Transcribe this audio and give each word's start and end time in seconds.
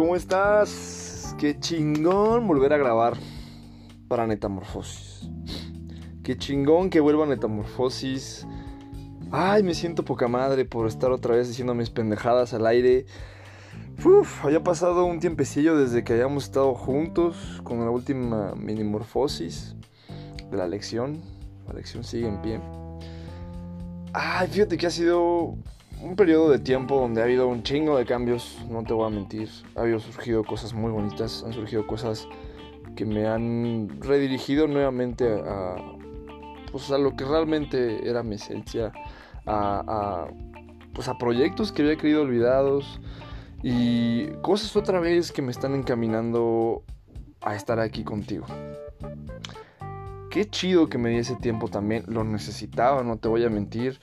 ¿cómo 0.00 0.16
estás? 0.16 1.36
Qué 1.38 1.60
chingón 1.60 2.48
volver 2.48 2.72
a 2.72 2.78
grabar 2.78 3.18
para 4.08 4.26
Netamorfosis. 4.26 5.28
Qué 6.22 6.38
chingón 6.38 6.88
que 6.88 7.00
vuelva 7.00 7.26
Netamorfosis. 7.26 8.46
Ay, 9.30 9.62
me 9.62 9.74
siento 9.74 10.02
poca 10.02 10.26
madre 10.26 10.64
por 10.64 10.86
estar 10.86 11.12
otra 11.12 11.36
vez 11.36 11.48
diciendo 11.48 11.74
mis 11.74 11.90
pendejadas 11.90 12.54
al 12.54 12.66
aire. 12.66 13.04
Uf, 14.02 14.42
había 14.42 14.64
pasado 14.64 15.04
un 15.04 15.20
tiempecillo 15.20 15.76
desde 15.76 16.02
que 16.02 16.14
habíamos 16.14 16.44
estado 16.44 16.74
juntos 16.74 17.60
con 17.62 17.80
la 17.80 17.90
última 17.90 18.54
minimorfosis 18.54 19.76
de 20.50 20.56
la 20.56 20.66
lección. 20.66 21.20
La 21.68 21.74
lección 21.74 22.04
sigue 22.04 22.26
en 22.26 22.40
pie. 22.40 22.58
Ay, 24.14 24.48
fíjate 24.48 24.78
que 24.78 24.86
ha 24.86 24.90
sido 24.90 25.58
un 26.02 26.16
periodo 26.16 26.50
de 26.50 26.58
tiempo 26.58 26.98
donde 26.98 27.20
ha 27.20 27.24
habido 27.24 27.46
un 27.48 27.62
chingo 27.62 27.96
de 27.96 28.06
cambios, 28.06 28.58
no 28.68 28.82
te 28.84 28.92
voy 28.92 29.06
a 29.06 29.10
mentir. 29.10 29.48
Ha 29.76 29.80
habido 29.80 30.00
surgido 30.00 30.44
cosas 30.44 30.72
muy 30.72 30.90
bonitas, 30.90 31.42
han 31.44 31.52
surgido 31.52 31.86
cosas 31.86 32.26
que 32.96 33.04
me 33.04 33.26
han 33.26 34.00
redirigido 34.00 34.66
nuevamente 34.66 35.42
a, 35.46 35.76
pues 36.72 36.90
a 36.90 36.98
lo 36.98 37.16
que 37.16 37.24
realmente 37.24 38.08
era 38.08 38.22
mi 38.22 38.36
esencia, 38.36 38.92
a, 39.46 40.28
pues 40.94 41.08
a 41.08 41.18
proyectos 41.18 41.72
que 41.72 41.82
había 41.82 41.96
creído 41.96 42.22
olvidados 42.22 43.00
y 43.62 44.28
cosas 44.42 44.74
otra 44.76 45.00
vez 45.00 45.32
que 45.32 45.42
me 45.42 45.50
están 45.50 45.74
encaminando 45.74 46.82
a 47.42 47.54
estar 47.54 47.78
aquí 47.78 48.04
contigo. 48.04 48.46
Qué 50.30 50.48
chido 50.48 50.88
que 50.88 50.96
me 50.96 51.10
di 51.10 51.16
ese 51.16 51.36
tiempo 51.36 51.68
también, 51.68 52.04
lo 52.06 52.24
necesitaba, 52.24 53.02
no 53.02 53.18
te 53.18 53.28
voy 53.28 53.44
a 53.44 53.50
mentir. 53.50 53.98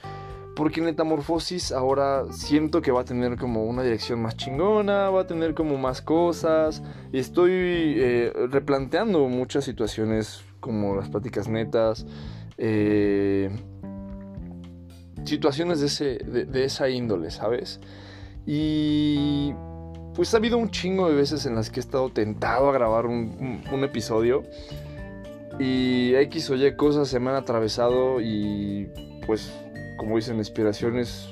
Porque 0.58 0.82
Metamorfosis 0.82 1.70
ahora 1.70 2.24
siento 2.32 2.82
que 2.82 2.90
va 2.90 3.02
a 3.02 3.04
tener 3.04 3.36
como 3.36 3.64
una 3.66 3.84
dirección 3.84 4.20
más 4.20 4.36
chingona, 4.36 5.08
va 5.08 5.20
a 5.20 5.26
tener 5.28 5.54
como 5.54 5.78
más 5.78 6.02
cosas. 6.02 6.82
Estoy 7.12 7.52
eh, 7.52 8.32
replanteando 8.50 9.28
muchas 9.28 9.64
situaciones 9.64 10.42
como 10.58 10.96
las 10.96 11.10
pláticas 11.10 11.46
netas. 11.46 12.06
Eh, 12.56 13.50
situaciones 15.22 15.78
de, 15.78 15.86
ese, 15.86 16.18
de, 16.24 16.64
esa 16.64 16.88
índole, 16.88 17.30
¿sabes? 17.30 17.78
Y 18.44 19.52
pues 20.16 20.34
ha 20.34 20.38
habido 20.38 20.58
un 20.58 20.70
chingo 20.70 21.08
de 21.08 21.14
veces 21.14 21.46
en 21.46 21.54
las 21.54 21.70
que 21.70 21.78
he 21.78 21.82
estado 21.84 22.10
tentado 22.10 22.68
a 22.68 22.72
grabar 22.72 23.06
un, 23.06 23.62
un 23.70 23.84
episodio. 23.84 24.42
Y 25.60 26.16
X 26.16 26.50
o 26.50 26.56
Y 26.56 26.74
cosas 26.74 27.06
se 27.06 27.20
me 27.20 27.30
han 27.30 27.36
atravesado 27.36 28.20
y 28.20 28.88
pues 29.24 29.52
como 29.98 30.16
dicen, 30.16 30.36
la 30.36 30.40
inspiración 30.40 30.98
es 30.98 31.28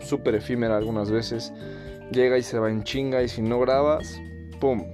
súper 0.00 0.36
efímera 0.36 0.78
algunas 0.78 1.10
veces. 1.10 1.52
Llega 2.10 2.38
y 2.38 2.42
se 2.42 2.58
va 2.58 2.70
en 2.70 2.82
chinga 2.84 3.22
y 3.22 3.28
si 3.28 3.42
no 3.42 3.60
grabas, 3.60 4.18
¡pum! 4.60 4.84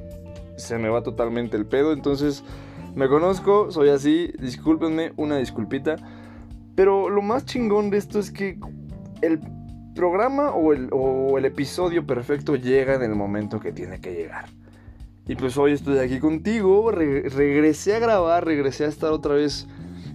Se 0.56 0.78
me 0.78 0.88
va 0.88 1.02
totalmente 1.02 1.56
el 1.56 1.66
pedo. 1.66 1.92
Entonces, 1.92 2.42
me 2.96 3.08
conozco, 3.08 3.70
soy 3.70 3.90
así, 3.90 4.32
discúlpenme, 4.40 5.12
una 5.16 5.36
disculpita. 5.36 5.96
Pero 6.74 7.08
lo 7.08 7.22
más 7.22 7.44
chingón 7.44 7.90
de 7.90 7.98
esto 7.98 8.18
es 8.18 8.32
que 8.32 8.58
el 9.22 9.38
programa 9.94 10.50
o 10.50 10.72
el, 10.72 10.88
o 10.90 11.38
el 11.38 11.44
episodio 11.44 12.04
perfecto 12.04 12.56
llega 12.56 12.94
en 12.94 13.02
el 13.02 13.14
momento 13.14 13.60
que 13.60 13.70
tiene 13.70 14.00
que 14.00 14.12
llegar. 14.12 14.46
Y 15.26 15.36
pues 15.36 15.56
hoy 15.56 15.72
estoy 15.72 15.98
aquí 15.98 16.18
contigo, 16.18 16.90
regresé 16.90 17.94
a 17.94 17.98
grabar, 17.98 18.44
regresé 18.44 18.84
a 18.84 18.88
estar 18.88 19.10
otra 19.10 19.34
vez 19.34 19.66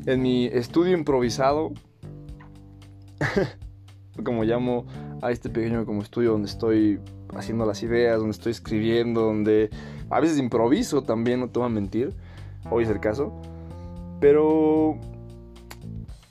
en 0.06 0.22
mi 0.22 0.46
estudio 0.46 0.96
improvisado, 0.96 1.72
como 4.24 4.44
llamo 4.44 4.86
a 5.22 5.32
este 5.32 5.50
pequeño 5.50 5.86
como 5.86 6.02
estudio 6.02 6.32
donde 6.32 6.48
estoy 6.48 7.00
haciendo 7.36 7.66
las 7.66 7.84
ideas, 7.84 8.18
donde 8.18 8.32
estoy 8.32 8.52
escribiendo, 8.52 9.22
donde 9.22 9.70
a 10.10 10.20
veces 10.20 10.40
improviso 10.40 11.04
también, 11.04 11.40
no 11.40 11.50
te 11.50 11.60
voy 11.60 11.68
a 11.68 11.70
mentir, 11.70 12.14
hoy 12.70 12.84
es 12.84 12.90
el 12.90 13.00
caso, 13.00 13.34
pero 14.20 14.98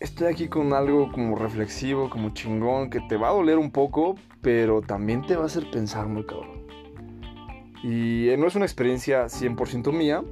estoy 0.01 0.29
aquí 0.29 0.49
con 0.49 0.73
algo 0.73 1.11
como 1.13 1.37
reflexivo, 1.37 2.11
como 2.11 2.31
chingón, 2.31 2.91
que 2.91 3.01
te 3.09 3.17
va 3.17 3.29
a 3.29 3.33
doler 3.33 3.59
un 3.59 3.71
poco, 3.71 4.17
pero 4.43 4.83
también 4.83 5.25
te 5.27 5.37
va 5.37 5.45
a 5.45 5.47
hacer 5.47 5.71
pensar 5.71 6.07
muy 6.07 6.25
cabrón. 6.25 6.67
Y 7.83 8.29
no 8.39 8.47
es 8.47 8.57
una 8.57 8.65
experiencia 8.65 9.27
100% 9.27 9.93
mía, 9.93 10.25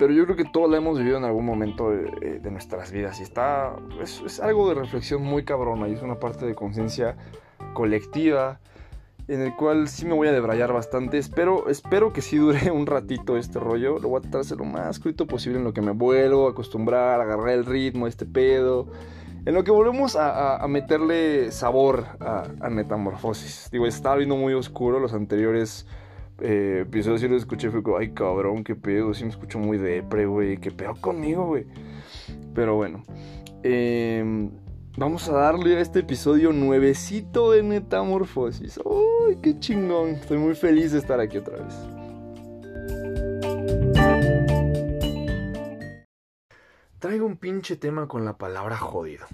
pero 0.00 0.14
yo 0.14 0.24
creo 0.24 0.34
que 0.34 0.46
todos 0.46 0.70
la 0.70 0.78
hemos 0.78 0.98
vivido 0.98 1.18
en 1.18 1.24
algún 1.24 1.44
momento 1.44 1.90
de, 1.90 2.50
nuestras 2.50 2.90
vidas 2.90 3.20
y 3.20 3.22
está, 3.22 3.76
es, 4.00 4.40
algo 4.40 4.66
de 4.70 4.74
reflexión 4.74 5.22
muy 5.22 5.44
cabrona 5.44 5.88
y 5.88 5.92
es 5.92 6.00
una 6.00 6.18
parte 6.18 6.46
de 6.46 6.54
conciencia 6.54 7.18
colectiva 7.74 8.60
en 9.28 9.42
el 9.42 9.54
cual 9.54 9.88
sí 9.88 10.06
me 10.06 10.14
voy 10.14 10.28
a 10.28 10.32
debrayar 10.32 10.72
bastante. 10.72 11.18
Espero, 11.18 11.68
espero 11.68 12.14
que 12.14 12.22
sí 12.22 12.38
dure 12.38 12.70
un 12.72 12.86
ratito 12.86 13.36
este 13.36 13.60
rollo. 13.60 13.98
Lo 13.98 14.08
voy 14.08 14.20
a 14.20 14.22
tratar 14.22 14.42
de 14.42 14.56
lo 14.56 14.64
más 14.64 14.96
escrito 14.96 15.26
posible 15.26 15.58
en 15.58 15.64
lo 15.64 15.74
que 15.74 15.82
me 15.82 15.92
vuelvo 15.92 16.48
a 16.48 16.52
acostumbrar, 16.52 17.20
agarrar 17.20 17.50
el 17.50 17.66
ritmo, 17.66 18.06
este 18.06 18.24
pedo. 18.24 18.86
En 19.44 19.52
lo 19.52 19.64
que 19.64 19.70
volvemos 19.70 20.16
a, 20.16 20.66
meterle 20.66 21.52
sabor 21.52 22.06
a, 22.20 22.46
a, 22.60 22.70
Metamorfosis. 22.70 23.68
Digo, 23.70 23.86
estaba 23.86 24.16
viendo 24.16 24.36
muy 24.36 24.54
oscuro 24.54 24.98
los 24.98 25.12
anteriores 25.12 25.86
eh, 26.40 26.84
episodios 26.86 27.20
sí 27.20 27.28
lo 27.28 27.36
escuché 27.36 27.70
fue 27.70 27.82
como, 27.82 27.98
ay 27.98 28.12
cabrón, 28.12 28.64
qué 28.64 28.74
pedo, 28.74 29.12
sí 29.14 29.24
me 29.24 29.30
escucho 29.30 29.58
muy 29.58 29.78
depre, 29.78 30.26
güey, 30.26 30.58
qué 30.58 30.70
pedo 30.70 30.94
conmigo, 31.00 31.46
güey. 31.46 31.66
Pero 32.54 32.76
bueno, 32.76 33.02
em, 33.62 34.50
vamos 34.96 35.28
a 35.28 35.32
darle 35.32 35.76
a 35.76 35.80
este 35.80 36.00
episodio 36.00 36.52
nuevecito 36.52 37.50
de 37.52 37.62
Metamorfosis. 37.62 38.80
¡Uy, 38.84 39.38
qué 39.42 39.58
chingón! 39.58 40.10
Estoy 40.10 40.38
muy 40.38 40.54
feliz 40.54 40.92
de 40.92 40.98
estar 40.98 41.20
aquí 41.20 41.38
otra 41.38 41.56
vez. 41.56 41.74
Traigo 46.98 47.26
un 47.26 47.36
pinche 47.36 47.76
tema 47.76 48.08
con 48.08 48.24
la 48.24 48.36
palabra 48.36 48.76
jodido. 48.76 49.26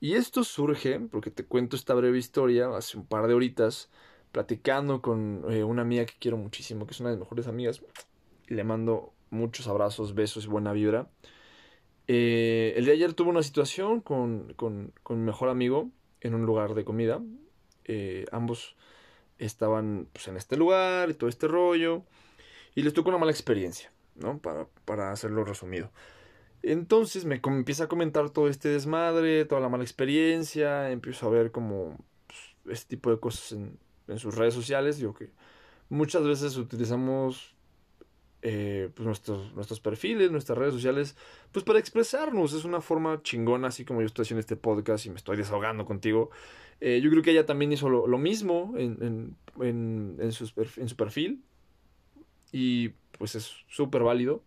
Y 0.00 0.14
esto 0.14 0.44
surge, 0.44 1.00
porque 1.00 1.30
te 1.30 1.44
cuento 1.44 1.74
esta 1.74 1.94
breve 1.94 2.18
historia, 2.18 2.68
hace 2.76 2.98
un 2.98 3.06
par 3.06 3.26
de 3.26 3.34
horitas 3.34 3.90
platicando 4.36 5.00
con 5.00 5.46
eh, 5.48 5.64
una 5.64 5.80
amiga 5.80 6.04
que 6.04 6.12
quiero 6.18 6.36
muchísimo, 6.36 6.86
que 6.86 6.92
es 6.92 7.00
una 7.00 7.08
de 7.08 7.16
mis 7.16 7.20
mejores 7.20 7.46
amigas. 7.46 7.80
Y 8.48 8.52
le 8.52 8.64
mando 8.64 9.14
muchos 9.30 9.66
abrazos, 9.66 10.14
besos 10.14 10.44
y 10.44 10.48
buena 10.48 10.74
vibra. 10.74 11.08
Eh, 12.06 12.74
el 12.76 12.84
de 12.84 12.92
ayer 12.92 13.14
tuve 13.14 13.30
una 13.30 13.42
situación 13.42 14.02
con, 14.02 14.52
con, 14.52 14.92
con, 15.02 15.20
mi 15.20 15.24
mejor 15.24 15.48
amigo 15.48 15.88
en 16.20 16.34
un 16.34 16.44
lugar 16.44 16.74
de 16.74 16.84
comida. 16.84 17.22
Eh, 17.86 18.26
ambos 18.30 18.76
estaban 19.38 20.06
pues, 20.12 20.28
en 20.28 20.36
este 20.36 20.58
lugar 20.58 21.08
y 21.08 21.14
todo 21.14 21.30
este 21.30 21.48
rollo. 21.48 22.02
Y 22.74 22.82
les 22.82 22.92
tocó 22.92 23.08
una 23.08 23.16
mala 23.16 23.32
experiencia, 23.32 23.90
¿no? 24.16 24.36
Para, 24.36 24.66
para 24.84 25.12
hacerlo 25.12 25.44
resumido. 25.44 25.90
Entonces 26.62 27.24
me, 27.24 27.40
empieza 27.42 27.84
a 27.84 27.88
comentar 27.88 28.28
todo 28.28 28.48
este 28.48 28.68
desmadre, 28.68 29.46
toda 29.46 29.62
la 29.62 29.70
mala 29.70 29.84
experiencia. 29.84 30.90
Empiezo 30.90 31.26
a 31.26 31.30
ver 31.30 31.52
como 31.52 31.96
pues, 32.26 32.76
este 32.76 32.96
tipo 32.96 33.10
de 33.10 33.18
cosas 33.18 33.52
en, 33.52 33.78
en 34.08 34.18
sus 34.18 34.34
redes 34.34 34.54
sociales. 34.54 34.98
Digo 34.98 35.14
que 35.14 35.30
muchas 35.88 36.24
veces 36.24 36.56
utilizamos 36.56 37.54
eh, 38.42 38.90
pues 38.94 39.06
nuestros, 39.06 39.52
nuestros 39.54 39.80
perfiles, 39.80 40.30
nuestras 40.30 40.58
redes 40.58 40.74
sociales, 40.74 41.16
pues 41.52 41.64
para 41.64 41.78
expresarnos. 41.78 42.52
Es 42.52 42.64
una 42.64 42.80
forma 42.80 43.22
chingona, 43.22 43.68
así 43.68 43.84
como 43.84 44.00
yo 44.00 44.06
estoy 44.06 44.22
haciendo 44.22 44.40
este 44.40 44.56
podcast 44.56 45.06
y 45.06 45.10
me 45.10 45.16
estoy 45.16 45.36
desahogando 45.36 45.84
contigo. 45.84 46.30
Eh, 46.80 47.00
yo 47.02 47.10
creo 47.10 47.22
que 47.22 47.30
ella 47.30 47.46
también 47.46 47.72
hizo 47.72 47.88
lo, 47.88 48.18
mismo 48.18 48.74
en, 48.76 49.34
en, 49.60 50.16
en, 50.20 50.32
su, 50.32 50.50
en 50.76 50.88
su 50.88 50.96
perfil. 50.96 51.42
Y 52.52 52.90
pues 53.18 53.34
es 53.34 53.52
súper 53.68 54.02
válido. 54.02 54.42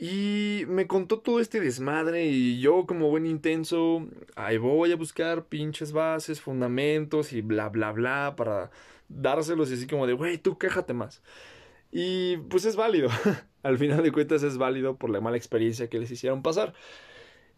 Y 0.00 0.64
me 0.68 0.86
contó 0.86 1.18
todo 1.18 1.40
este 1.40 1.60
desmadre 1.60 2.26
y 2.26 2.60
yo 2.60 2.86
como 2.86 3.10
buen 3.10 3.26
intenso, 3.26 4.06
ahí 4.36 4.56
voy 4.56 4.92
a 4.92 4.96
buscar 4.96 5.46
pinches 5.46 5.90
bases, 5.90 6.40
fundamentos 6.40 7.32
y 7.32 7.40
bla, 7.42 7.68
bla, 7.68 7.90
bla 7.90 8.34
para 8.36 8.70
dárselos 9.08 9.70
y 9.70 9.74
así 9.74 9.88
como 9.88 10.06
de, 10.06 10.12
güey, 10.12 10.38
tú 10.38 10.56
quéjate 10.56 10.94
más. 10.94 11.20
Y 11.90 12.36
pues 12.48 12.64
es 12.64 12.76
válido, 12.76 13.08
al 13.64 13.78
final 13.78 14.02
de 14.04 14.12
cuentas 14.12 14.44
es 14.44 14.56
válido 14.56 14.96
por 14.96 15.10
la 15.10 15.20
mala 15.20 15.36
experiencia 15.36 15.88
que 15.88 15.98
les 15.98 16.10
hicieron 16.12 16.42
pasar. 16.42 16.74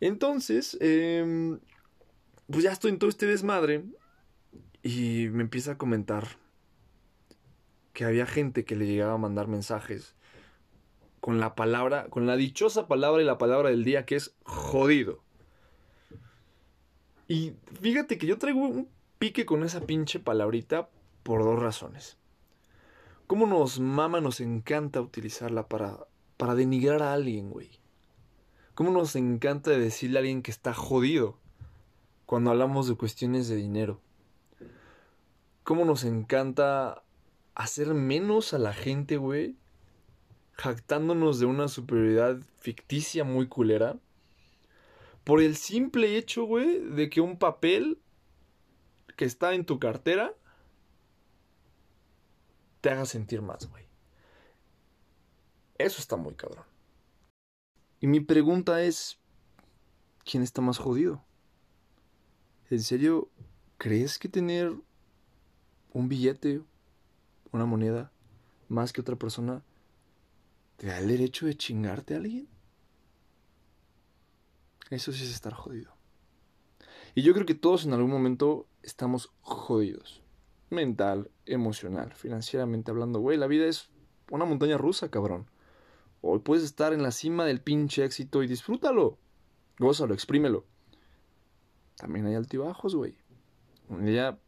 Entonces, 0.01 0.79
eh, 0.81 1.59
pues 2.51 2.65
ya 2.65 2.73
estoy 2.73 2.93
en 2.93 2.99
todo 2.99 3.11
este 3.11 3.27
desmadre 3.27 3.85
y 4.83 5.29
me 5.31 5.43
empieza 5.43 5.73
a 5.73 5.79
comentar 5.79 6.27
que 7.93 8.05
había 8.07 8.25
gente 8.25 8.65
que 8.65 8.77
le 8.77 8.87
llegaba 8.87 9.15
a 9.15 9.19
mandar 9.19 9.47
mensajes 9.47 10.15
con 11.21 11.41
la 11.41 11.55
palabra, 11.55 12.09
con 12.09 12.27
la 12.27 12.37
dichosa 12.37 12.89
palabra 12.89 13.23
y 13.23 13.25
la 13.25 13.39
palabra 13.39 13.71
del 13.71 13.85
día 13.85 14.07
que 14.07 14.17
es 14.17 14.35
jodido. 14.45 15.23
Y 17.29 17.55
fíjate 17.81 18.19
que 18.19 18.27
yo 18.27 18.39
traigo 18.39 18.61
un 18.61 18.89
pique 19.19 19.47
con 19.47 19.63
esa 19.63 19.83
pinche 19.83 20.19
palabrita 20.19 20.89
por 21.23 21.45
dos 21.45 21.59
razones. 21.59 22.17
¿Cómo 23.27 23.47
nos 23.47 23.79
mama, 23.79 24.21
nos 24.21 24.41
encanta 24.41 25.01
utilizarla 25.01 25.69
para, 25.69 26.07
para 26.37 26.55
denigrar 26.55 27.03
a 27.03 27.13
alguien, 27.13 27.51
güey? 27.51 27.71
¿Cómo 28.75 28.91
nos 28.91 29.15
encanta 29.15 29.71
decirle 29.71 30.19
a 30.19 30.21
alguien 30.21 30.43
que 30.43 30.51
está 30.51 30.75
jodido 30.75 31.39
cuando 32.27 32.51
hablamos 32.51 32.89
de 32.89 32.97
cuestiones 32.97 33.49
de 33.49 33.57
dinero? 33.57 34.01
cómo 35.71 35.85
nos 35.85 36.03
encanta 36.03 37.05
hacer 37.55 37.95
menos 37.95 38.55
a 38.55 38.59
la 38.59 38.73
gente, 38.73 39.19
güey, 39.19 39.55
jactándonos 40.61 41.41
de 41.41 41.47
una 41.47 41.69
superioridad 41.69 42.39
ficticia 42.59 43.25
muy 43.25 43.49
culera, 43.49 43.99
por 45.25 45.41
el 45.41 45.57
simple 45.57 46.19
hecho, 46.19 46.45
güey, 46.45 46.81
de 46.81 47.09
que 47.09 47.23
un 47.23 47.39
papel 47.39 47.99
que 49.17 49.25
está 49.25 49.55
en 49.55 49.65
tu 49.65 49.79
cartera 49.79 50.35
te 52.83 52.91
haga 52.91 53.07
sentir 53.07 53.41
más, 53.41 53.71
güey. 53.71 53.85
Eso 55.79 56.01
está 56.01 56.17
muy 56.17 56.35
cabrón. 56.35 56.65
Y 58.01 58.07
mi 58.07 58.21
pregunta 58.21 58.83
es, 58.83 59.19
¿quién 60.25 60.43
está 60.43 60.61
más 60.61 60.77
jodido? 60.77 61.25
¿En 62.69 62.83
serio 62.83 63.31
crees 63.79 64.19
que 64.19 64.29
tener 64.29 64.75
un 65.93 66.09
billete, 66.09 66.63
una 67.51 67.65
moneda, 67.65 68.13
más 68.69 68.93
que 68.93 69.01
otra 69.01 69.17
persona, 69.17 69.63
te 70.81 70.87
da 70.87 70.99
el 70.99 71.09
derecho 71.09 71.45
de 71.45 71.59
chingarte 71.59 72.15
a 72.15 72.17
alguien? 72.17 72.49
Eso 74.89 75.13
sí 75.13 75.25
es 75.25 75.31
estar 75.31 75.53
jodido. 75.53 75.95
Y 77.15 77.21
yo 77.21 77.35
creo 77.35 77.45
que 77.45 77.55
todos 77.55 77.85
en 77.85 77.93
algún 77.93 78.11
momento 78.11 78.67
estamos 78.83 79.31
jodidos. 79.43 80.23
Mental, 80.71 81.31
emocional, 81.45 82.15
financieramente 82.15 82.91
hablando. 82.91 83.21
Güey, 83.21 83.37
la 83.37 83.47
vida 83.47 83.67
es 83.67 83.91
una 84.31 84.47
montaña 84.47 84.79
rusa, 84.79 85.11
cabrón. 85.11 85.51
Hoy 86.23 86.39
puedes 86.39 86.65
estar 86.65 86.95
en 86.95 87.03
la 87.03 87.11
cima 87.11 87.45
del 87.45 87.61
pinche 87.61 88.03
éxito 88.03 88.43
y 88.43 88.47
disfrútalo. 88.47 89.19
Gózalo, 89.79 90.15
exprímelo. 90.15 90.65
También 91.97 92.25
hay 92.25 92.37
altibajos, 92.37 92.95
güey. 92.95 93.19
Un 93.91 94.07
día, 94.07 94.39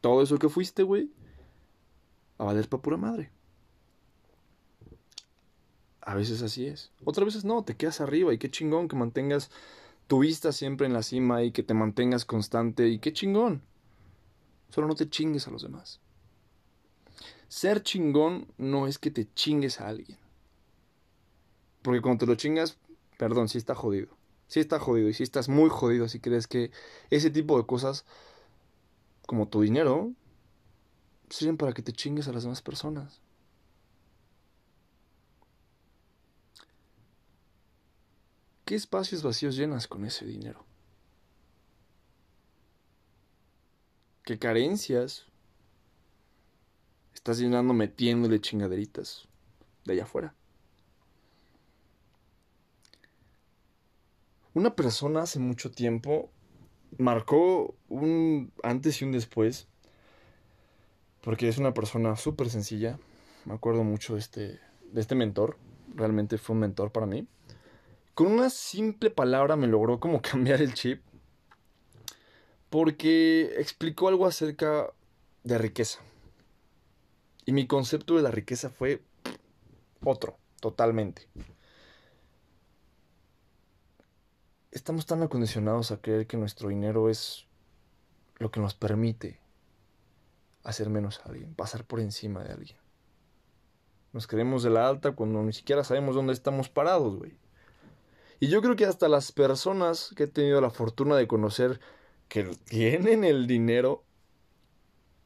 todo 0.00 0.22
eso 0.22 0.38
que 0.38 0.48
fuiste, 0.48 0.84
güey, 0.84 1.12
a 2.38 2.44
valer 2.44 2.66
pa' 2.66 2.80
pura 2.80 2.96
madre. 2.96 3.30
A 6.02 6.14
veces 6.14 6.42
así 6.42 6.66
es. 6.66 6.90
Otras 7.04 7.26
veces 7.26 7.44
no, 7.44 7.62
te 7.62 7.76
quedas 7.76 8.00
arriba 8.00 8.32
y 8.32 8.38
qué 8.38 8.50
chingón 8.50 8.88
que 8.88 8.96
mantengas 8.96 9.50
tu 10.06 10.20
vista 10.20 10.52
siempre 10.52 10.86
en 10.86 10.92
la 10.92 11.02
cima 11.02 11.42
y 11.42 11.52
que 11.52 11.62
te 11.62 11.74
mantengas 11.74 12.24
constante 12.24 12.88
y 12.88 12.98
qué 12.98 13.12
chingón. 13.12 13.62
Solo 14.70 14.88
no 14.88 14.94
te 14.94 15.08
chingues 15.08 15.46
a 15.46 15.50
los 15.50 15.62
demás. 15.62 16.00
Ser 17.48 17.82
chingón 17.82 18.46
no 18.58 18.86
es 18.86 18.98
que 18.98 19.10
te 19.10 19.32
chingues 19.34 19.80
a 19.80 19.88
alguien. 19.88 20.18
Porque 21.82 22.00
cuando 22.00 22.20
te 22.20 22.26
lo 22.26 22.34
chingas, 22.34 22.78
perdón, 23.18 23.48
sí 23.48 23.58
está 23.58 23.74
jodido. 23.74 24.08
Sí 24.46 24.60
está 24.60 24.78
jodido 24.78 25.08
y 25.08 25.14
sí 25.14 25.22
estás 25.22 25.48
muy 25.48 25.68
jodido 25.70 26.08
si 26.08 26.20
crees 26.20 26.46
que 26.46 26.70
ese 27.10 27.30
tipo 27.30 27.56
de 27.58 27.66
cosas, 27.66 28.04
como 29.26 29.48
tu 29.48 29.60
dinero, 29.60 30.12
sirven 31.28 31.56
para 31.56 31.72
que 31.72 31.82
te 31.82 31.92
chingues 31.92 32.28
a 32.28 32.32
las 32.32 32.42
demás 32.42 32.62
personas. 32.62 33.20
¿Qué 38.70 38.76
espacios 38.76 39.24
vacíos 39.24 39.56
llenas 39.56 39.88
con 39.88 40.04
ese 40.04 40.24
dinero? 40.24 40.64
¿Qué 44.22 44.38
carencias 44.38 45.26
estás 47.12 47.40
llenando 47.40 47.74
metiéndole 47.74 48.40
chingaderitas 48.40 49.26
de 49.84 49.94
allá 49.94 50.04
afuera? 50.04 50.36
Una 54.54 54.76
persona 54.76 55.22
hace 55.22 55.40
mucho 55.40 55.72
tiempo 55.72 56.30
marcó 56.96 57.74
un 57.88 58.52
antes 58.62 59.02
y 59.02 59.04
un 59.04 59.10
después, 59.10 59.66
porque 61.22 61.48
es 61.48 61.58
una 61.58 61.74
persona 61.74 62.14
súper 62.14 62.48
sencilla. 62.50 63.00
Me 63.46 63.54
acuerdo 63.54 63.82
mucho 63.82 64.14
de 64.14 64.20
este, 64.20 64.60
de 64.92 65.00
este 65.00 65.16
mentor, 65.16 65.58
realmente 65.96 66.38
fue 66.38 66.54
un 66.54 66.60
mentor 66.60 66.92
para 66.92 67.06
mí 67.06 67.26
con 68.14 68.28
una 68.28 68.50
simple 68.50 69.10
palabra 69.10 69.56
me 69.56 69.66
logró 69.66 70.00
como 70.00 70.22
cambiar 70.22 70.60
el 70.62 70.74
chip. 70.74 71.02
Porque 72.68 73.54
explicó 73.58 74.08
algo 74.08 74.26
acerca 74.26 74.92
de 75.42 75.58
riqueza. 75.58 76.00
Y 77.44 77.52
mi 77.52 77.66
concepto 77.66 78.16
de 78.16 78.22
la 78.22 78.30
riqueza 78.30 78.70
fue 78.70 79.02
otro, 80.04 80.38
totalmente. 80.60 81.26
Estamos 84.70 85.06
tan 85.06 85.22
acondicionados 85.22 85.90
a 85.90 86.00
creer 86.00 86.28
que 86.28 86.36
nuestro 86.36 86.68
dinero 86.68 87.10
es 87.10 87.46
lo 88.38 88.50
que 88.50 88.60
nos 88.60 88.74
permite 88.74 89.40
hacer 90.62 90.90
menos 90.90 91.20
a 91.20 91.30
alguien, 91.30 91.54
pasar 91.54 91.84
por 91.84 92.00
encima 92.00 92.44
de 92.44 92.52
alguien. 92.52 92.78
Nos 94.12 94.26
creemos 94.26 94.62
de 94.62 94.70
la 94.70 94.88
alta 94.88 95.12
cuando 95.12 95.42
ni 95.42 95.52
siquiera 95.52 95.84
sabemos 95.84 96.14
dónde 96.14 96.32
estamos 96.32 96.68
parados, 96.68 97.16
güey. 97.16 97.36
Y 98.40 98.48
yo 98.48 98.62
creo 98.62 98.74
que 98.74 98.86
hasta 98.86 99.08
las 99.08 99.32
personas 99.32 100.14
que 100.16 100.24
he 100.24 100.26
tenido 100.26 100.62
la 100.62 100.70
fortuna 100.70 101.14
de 101.16 101.28
conocer 101.28 101.78
que 102.28 102.44
tienen 102.64 103.22
el 103.22 103.46
dinero, 103.46 104.02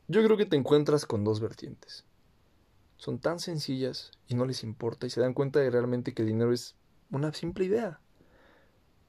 yo 0.09 0.23
creo 0.25 0.37
que 0.37 0.47
te 0.47 0.57
encuentras 0.57 1.07
con 1.07 1.23
dos 1.23 1.41
vertientes. 1.41 2.05
Son 2.97 3.21
tan 3.21 3.39
sencillas 3.39 4.11
y 4.27 4.35
no 4.35 4.45
les 4.45 4.65
importa 4.65 5.07
y 5.07 5.11
se 5.11 5.21
dan 5.21 5.33
cuenta 5.33 5.61
de 5.61 5.71
realmente 5.71 6.13
que 6.13 6.23
el 6.23 6.29
dinero 6.29 6.53
es 6.53 6.75
una 7.11 7.33
simple 7.33 7.65
idea. 7.67 8.01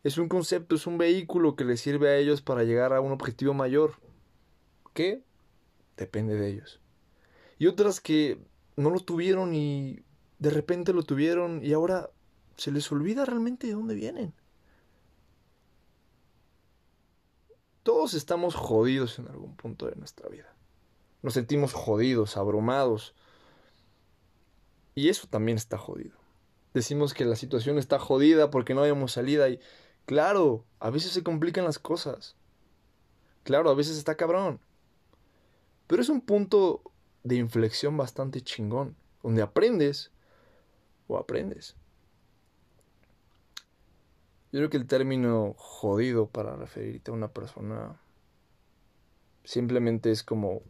Es 0.03 0.19
un 0.19 0.29
concepto, 0.29 0.75
es 0.75 0.85
un 0.85 0.99
vehículo 0.99 1.55
que 1.55 1.65
les 1.65 1.81
sirve 1.81 2.09
a 2.09 2.17
ellos 2.17 2.43
para 2.43 2.63
llegar 2.63 2.93
a 2.93 3.01
un 3.01 3.11
objetivo 3.11 3.55
mayor. 3.55 3.93
¿Qué? 4.93 5.23
Depende 5.97 6.35
de 6.35 6.49
ellos. 6.49 6.79
Y 7.57 7.67
otras 7.67 8.01
que 8.01 8.37
no 8.75 8.91
lo 8.91 8.99
tuvieron 8.99 9.55
y 9.55 10.03
de 10.37 10.49
repente 10.51 10.93
lo 10.93 11.01
tuvieron 11.01 11.63
y 11.63 11.73
ahora 11.73 12.11
se 12.57 12.71
les 12.71 12.91
olvida 12.91 13.25
realmente 13.25 13.67
de 13.67 13.73
dónde 13.73 13.95
vienen. 13.95 14.33
Todos 17.83 18.13
estamos 18.13 18.55
jodidos 18.55 19.19
en 19.19 19.27
algún 19.27 19.55
punto 19.55 19.85
de 19.85 19.95
nuestra 19.95 20.27
vida. 20.29 20.55
Nos 21.21 21.33
sentimos 21.33 21.73
jodidos, 21.73 22.37
abrumados. 22.37 23.13
Y 24.95 25.09
eso 25.09 25.27
también 25.27 25.57
está 25.57 25.77
jodido. 25.77 26.17
Decimos 26.73 27.13
que 27.13 27.25
la 27.25 27.35
situación 27.35 27.77
está 27.77 27.99
jodida 27.99 28.49
porque 28.49 28.73
no 28.73 28.81
hayamos 28.81 29.11
salida 29.11 29.49
y 29.49 29.59
claro, 30.05 30.65
a 30.79 30.89
veces 30.89 31.11
se 31.11 31.23
complican 31.23 31.65
las 31.65 31.79
cosas. 31.79 32.35
Claro, 33.43 33.69
a 33.69 33.75
veces 33.75 33.97
está 33.97 34.15
cabrón. 34.15 34.59
Pero 35.87 36.01
es 36.01 36.09
un 36.09 36.21
punto 36.21 36.81
de 37.23 37.35
inflexión 37.35 37.97
bastante 37.97 38.41
chingón, 38.41 38.95
donde 39.21 39.41
aprendes 39.41 40.11
o 41.07 41.17
aprendes. 41.17 41.75
Yo 44.55 44.59
creo 44.61 44.69
que 44.69 44.77
el 44.77 44.87
término 44.87 45.53
jodido 45.57 46.27
para 46.27 46.55
referirte 46.55 47.11
a 47.11 47.13
una 47.13 47.27
persona 47.27 47.99
simplemente 49.43 50.11
es 50.11 50.23
como 50.23 50.61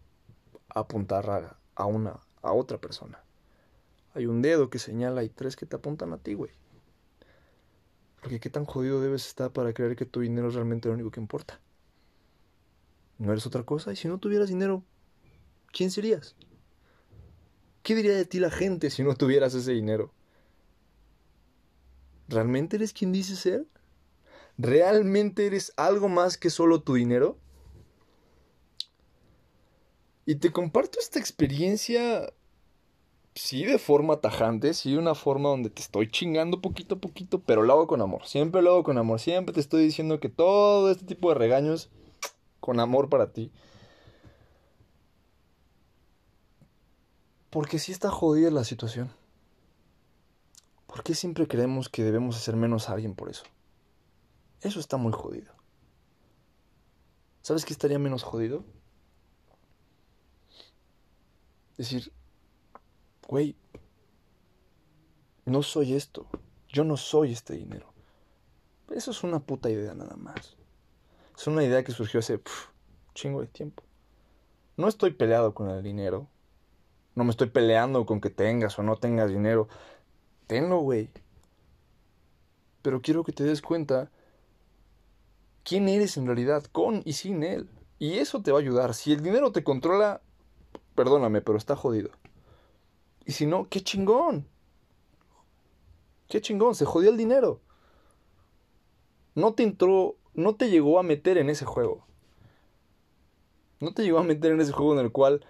apuntar 0.70 1.56
a, 1.76 1.86
una 1.86 2.20
a 2.42 2.54
otra 2.54 2.82
persona. 2.82 3.24
Hay 4.16 4.26
un 4.26 4.42
dedo 4.42 4.72
que 4.72 4.80
señala 4.80 5.24
y 5.24 5.30
tres 5.30 5.56
que 5.56 5.68
te 5.68 5.76
apuntan 5.76 6.14
a 6.14 6.18
ti, 6.18 6.34
güey. 6.34 6.50
Porque 8.22 8.40
qué 8.40 8.50
tan 8.50 8.66
jodido 8.66 9.02
debes 9.02 9.28
estar 9.28 9.52
para 9.52 9.72
creer 9.72 9.96
que 9.96 10.08
tu 10.08 10.22
dinero 10.22 10.48
es 10.48 10.56
realmente 10.56 10.88
lo 10.88 10.96
único 10.96 11.12
que 11.12 11.22
importa. 11.22 11.60
No 13.20 13.34
eres 13.34 13.46
otra 13.46 13.62
cosa 13.62 13.94
y 13.94 13.98
si 13.98 14.08
no 14.08 14.18
tuvieras 14.18 14.50
dinero, 14.50 14.82
¿quién 15.72 15.92
serías? 15.92 16.36
¿Qué 17.84 17.94
diría 17.94 18.16
de 18.16 18.26
ti 18.26 18.40
la 18.40 18.50
gente 18.50 18.90
si 18.90 19.04
no 19.04 19.14
tuvieras 19.14 19.54
ese 19.54 19.74
dinero? 19.74 20.12
¿Realmente 22.28 22.78
eres 22.78 22.92
quien 22.92 23.12
dices 23.12 23.38
ser? 23.38 23.68
¿Realmente 24.58 25.46
eres 25.48 25.74
algo 25.76 26.08
más 26.08 26.38
que 26.38 26.50
solo 26.50 26.82
tu 26.82 26.94
dinero? 26.94 27.38
Y 30.26 30.36
te 30.36 30.52
comparto 30.52 31.00
esta 31.00 31.20
experiencia, 31.20 32.34
sí, 33.36 33.64
de 33.66 33.78
forma 33.78 34.22
tajante, 34.22 34.74
sí, 34.74 34.94
de 34.94 34.98
una 34.98 35.14
forma 35.14 35.50
donde 35.50 35.70
te 35.70 35.82
estoy 35.82 36.10
chingando 36.10 36.62
poquito 36.62 36.96
a 36.96 37.00
poquito, 37.00 37.42
pero 37.42 37.64
lo 37.64 37.74
hago 37.74 37.88
con 37.88 38.02
amor. 38.02 38.26
Siempre 38.26 38.62
lo 38.62 38.72
hago 38.72 38.84
con 38.84 38.98
amor. 38.98 39.20
Siempre 39.20 39.54
te 39.54 39.60
estoy 39.60 39.84
diciendo 39.84 40.20
que 40.20 40.30
todo 40.30 40.90
este 40.90 41.06
tipo 41.06 41.30
de 41.30 41.36
regaños, 41.36 41.90
con 42.60 42.80
amor 42.80 43.10
para 43.10 43.32
ti. 43.32 43.52
Porque 47.52 47.78
sí 47.78 47.92
está 47.92 48.10
jodida 48.10 48.50
la 48.50 48.64
situación. 48.64 49.12
¿Por 50.88 51.04
qué 51.04 51.14
siempre 51.14 51.48
creemos 51.48 51.90
que 51.90 52.04
debemos 52.04 52.38
hacer 52.38 52.56
menos 52.56 52.90
a 52.90 52.94
alguien 52.94 53.14
por 53.14 53.30
eso? 53.30 53.44
Eso 54.62 54.80
está 54.80 54.98
muy 54.98 55.12
jodido. 55.12 55.54
¿Sabes 57.42 57.66
qué 57.66 57.74
estaría 57.74 58.00
menos 58.00 58.24
jodido? 58.24 58.64
Decir, 61.78 62.12
güey, 63.28 63.56
no 65.46 65.62
soy 65.62 65.94
esto. 65.94 66.26
Yo 66.70 66.84
no 66.84 66.98
soy 66.98 67.32
este 67.32 67.54
dinero. 67.54 67.94
Eso 68.90 69.12
es 69.12 69.24
una 69.24 69.40
puta 69.40 69.70
idea 69.70 69.94
nada 69.94 70.16
más. 70.16 70.58
Es 71.38 71.48
una 71.48 71.64
idea 71.64 71.84
que 71.84 71.92
surgió 71.92 72.20
hace 72.20 72.42
chingo 73.14 73.42
de 73.42 73.48
tiempo. 73.48 73.84
No 74.78 74.88
estoy 74.88 75.12
peleado 75.12 75.54
con 75.54 75.70
el 75.70 75.84
dinero. 75.84 76.28
No 77.14 77.24
me 77.24 77.32
estoy 77.32 77.50
peleando 77.50 78.06
con 78.06 78.20
que 78.20 78.30
tengas 78.30 78.78
o 78.80 78.84
no 78.84 78.98
tengas 78.98 79.30
dinero. 79.30 79.68
Tenlo, 80.48 80.80
güey. 80.80 81.10
Pero 82.82 83.02
quiero 83.02 83.24
que 83.24 83.32
te 83.32 83.44
des 83.44 83.62
cuenta 83.62 84.12
quién 85.66 85.90
eres 85.90 86.16
en 86.16 86.28
realidad, 86.28 86.64
con 86.72 87.02
y 87.04 87.14
sin 87.14 87.44
él. 87.44 87.70
Y 88.00 88.20
eso 88.20 88.42
te 88.42 88.52
va 88.52 88.60
a 88.60 88.62
ayudar. 88.62 88.94
Si 88.94 89.12
el 89.12 89.22
dinero 89.22 89.52
te 89.52 89.64
controla, 89.64 90.22
perdóname, 90.96 91.42
pero 91.42 91.58
está 91.58 91.76
jodido. 91.76 92.12
Y 93.26 93.34
si 93.34 93.46
no, 93.46 93.68
qué 93.68 93.82
chingón. 93.82 94.48
Qué 96.30 96.40
chingón, 96.40 96.76
se 96.76 96.86
jodió 96.86 97.10
el 97.10 97.18
dinero. 97.18 97.60
No 99.34 99.54
te 99.54 99.64
entró, 99.64 100.16
no 100.34 100.56
te 100.56 100.70
llegó 100.70 101.00
a 101.00 101.04
meter 101.04 101.38
en 101.38 101.50
ese 101.50 101.66
juego. 101.66 102.06
No 103.80 103.94
te 103.94 104.04
llegó 104.04 104.20
a 104.20 104.24
meter 104.24 104.52
en 104.52 104.62
ese 104.62 104.72
juego 104.72 104.94
en 104.94 105.00
el 105.00 105.12
cual 105.12 105.46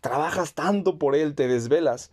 trabajas 0.00 0.54
tanto 0.54 0.98
por 0.98 1.14
él, 1.14 1.34
te 1.34 1.48
desvelas, 1.48 2.10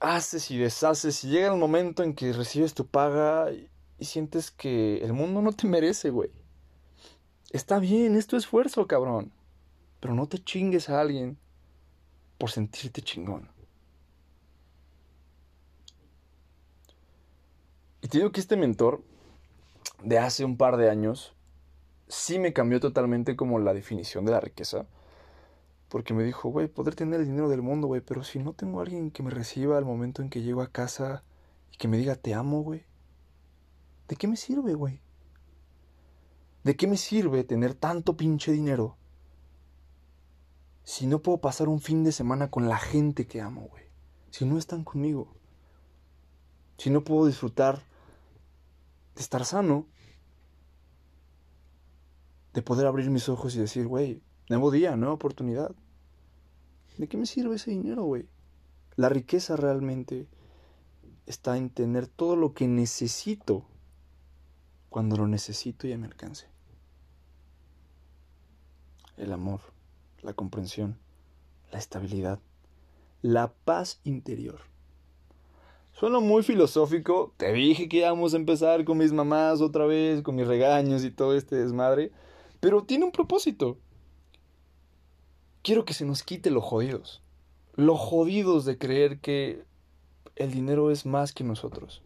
haces 0.00 0.50
y 0.50 0.58
deshaces 0.58 1.24
y 1.24 1.28
llega 1.28 1.52
el 1.52 1.58
momento 1.58 2.02
en 2.02 2.14
que 2.14 2.32
recibes 2.32 2.74
tu 2.74 2.86
paga 2.86 3.50
y 4.02 4.04
sientes 4.04 4.50
que 4.50 4.98
el 5.04 5.12
mundo 5.12 5.42
no 5.42 5.52
te 5.52 5.68
merece, 5.68 6.10
güey. 6.10 6.28
Está 7.52 7.78
bien, 7.78 8.16
es 8.16 8.26
tu 8.26 8.36
esfuerzo, 8.36 8.88
cabrón. 8.88 9.30
Pero 10.00 10.16
no 10.16 10.26
te 10.26 10.42
chingues 10.42 10.88
a 10.88 11.00
alguien 11.00 11.38
por 12.36 12.50
sentirte 12.50 13.00
chingón. 13.00 13.48
Y 18.00 18.08
te 18.08 18.18
digo 18.18 18.32
que 18.32 18.40
este 18.40 18.56
mentor 18.56 19.04
de 20.02 20.18
hace 20.18 20.44
un 20.44 20.56
par 20.56 20.78
de 20.78 20.90
años 20.90 21.32
sí 22.08 22.40
me 22.40 22.52
cambió 22.52 22.80
totalmente 22.80 23.36
como 23.36 23.60
la 23.60 23.72
definición 23.72 24.24
de 24.24 24.32
la 24.32 24.40
riqueza. 24.40 24.86
Porque 25.88 26.12
me 26.12 26.24
dijo, 26.24 26.48
güey, 26.48 26.66
poder 26.66 26.96
tener 26.96 27.20
el 27.20 27.26
dinero 27.26 27.48
del 27.48 27.62
mundo, 27.62 27.86
güey, 27.86 28.00
pero 28.00 28.24
si 28.24 28.40
no 28.40 28.52
tengo 28.52 28.80
a 28.80 28.82
alguien 28.82 29.12
que 29.12 29.22
me 29.22 29.30
reciba 29.30 29.78
al 29.78 29.84
momento 29.84 30.22
en 30.22 30.28
que 30.28 30.42
llego 30.42 30.60
a 30.60 30.72
casa 30.72 31.22
y 31.70 31.76
que 31.76 31.86
me 31.86 31.98
diga 31.98 32.16
te 32.16 32.34
amo, 32.34 32.62
güey, 32.62 32.84
¿de 34.12 34.16
qué 34.16 34.28
me 34.28 34.36
sirve, 34.36 34.74
güey? 34.74 35.00
¿De 36.64 36.76
qué 36.76 36.86
me 36.86 36.98
sirve 36.98 37.44
tener 37.44 37.72
tanto 37.72 38.14
pinche 38.14 38.52
dinero 38.52 38.98
si 40.84 41.06
no 41.06 41.22
puedo 41.22 41.38
pasar 41.38 41.66
un 41.66 41.80
fin 41.80 42.04
de 42.04 42.12
semana 42.12 42.50
con 42.50 42.68
la 42.68 42.76
gente 42.76 43.26
que 43.26 43.40
amo, 43.40 43.68
güey? 43.70 43.84
Si 44.30 44.44
no 44.44 44.58
están 44.58 44.84
conmigo. 44.84 45.32
Si 46.76 46.90
no 46.90 47.04
puedo 47.04 47.24
disfrutar 47.24 47.82
de 49.14 49.22
estar 49.22 49.46
sano. 49.46 49.86
De 52.52 52.60
poder 52.60 52.86
abrir 52.86 53.08
mis 53.08 53.30
ojos 53.30 53.56
y 53.56 53.60
decir, 53.60 53.86
güey, 53.86 54.20
nuevo 54.50 54.70
día, 54.70 54.94
nueva 54.94 55.14
oportunidad. 55.14 55.74
¿De 56.98 57.08
qué 57.08 57.16
me 57.16 57.24
sirve 57.24 57.56
ese 57.56 57.70
dinero, 57.70 58.04
güey? 58.04 58.28
La 58.94 59.08
riqueza 59.08 59.56
realmente 59.56 60.28
está 61.24 61.56
en 61.56 61.70
tener 61.70 62.08
todo 62.08 62.36
lo 62.36 62.52
que 62.52 62.68
necesito 62.68 63.71
cuando 64.92 65.16
lo 65.16 65.26
necesito 65.26 65.88
y 65.88 65.92
a 65.92 65.98
mi 65.98 66.04
alcance. 66.04 66.46
El 69.16 69.32
amor, 69.32 69.60
la 70.20 70.34
comprensión, 70.34 70.98
la 71.72 71.78
estabilidad, 71.78 72.38
la 73.22 73.52
paz 73.64 74.00
interior. 74.04 74.60
Suena 75.92 76.20
muy 76.20 76.42
filosófico. 76.42 77.34
Te 77.36 77.52
dije 77.52 77.88
que 77.88 77.98
íbamos 77.98 78.34
a 78.34 78.36
empezar 78.36 78.84
con 78.84 78.98
mis 78.98 79.12
mamás 79.12 79.60
otra 79.60 79.86
vez, 79.86 80.22
con 80.22 80.36
mis 80.36 80.46
regaños 80.46 81.04
y 81.04 81.10
todo 81.10 81.36
este 81.36 81.56
desmadre. 81.56 82.12
Pero 82.60 82.84
tiene 82.84 83.04
un 83.04 83.12
propósito. 83.12 83.78
Quiero 85.62 85.84
que 85.84 85.94
se 85.94 86.04
nos 86.04 86.22
quite 86.22 86.50
los 86.50 86.64
jodidos. 86.64 87.22
Los 87.74 87.98
jodidos 87.98 88.64
de 88.64 88.78
creer 88.78 89.20
que 89.20 89.64
el 90.36 90.50
dinero 90.50 90.90
es 90.90 91.06
más 91.06 91.32
que 91.32 91.44
nosotros. 91.44 92.02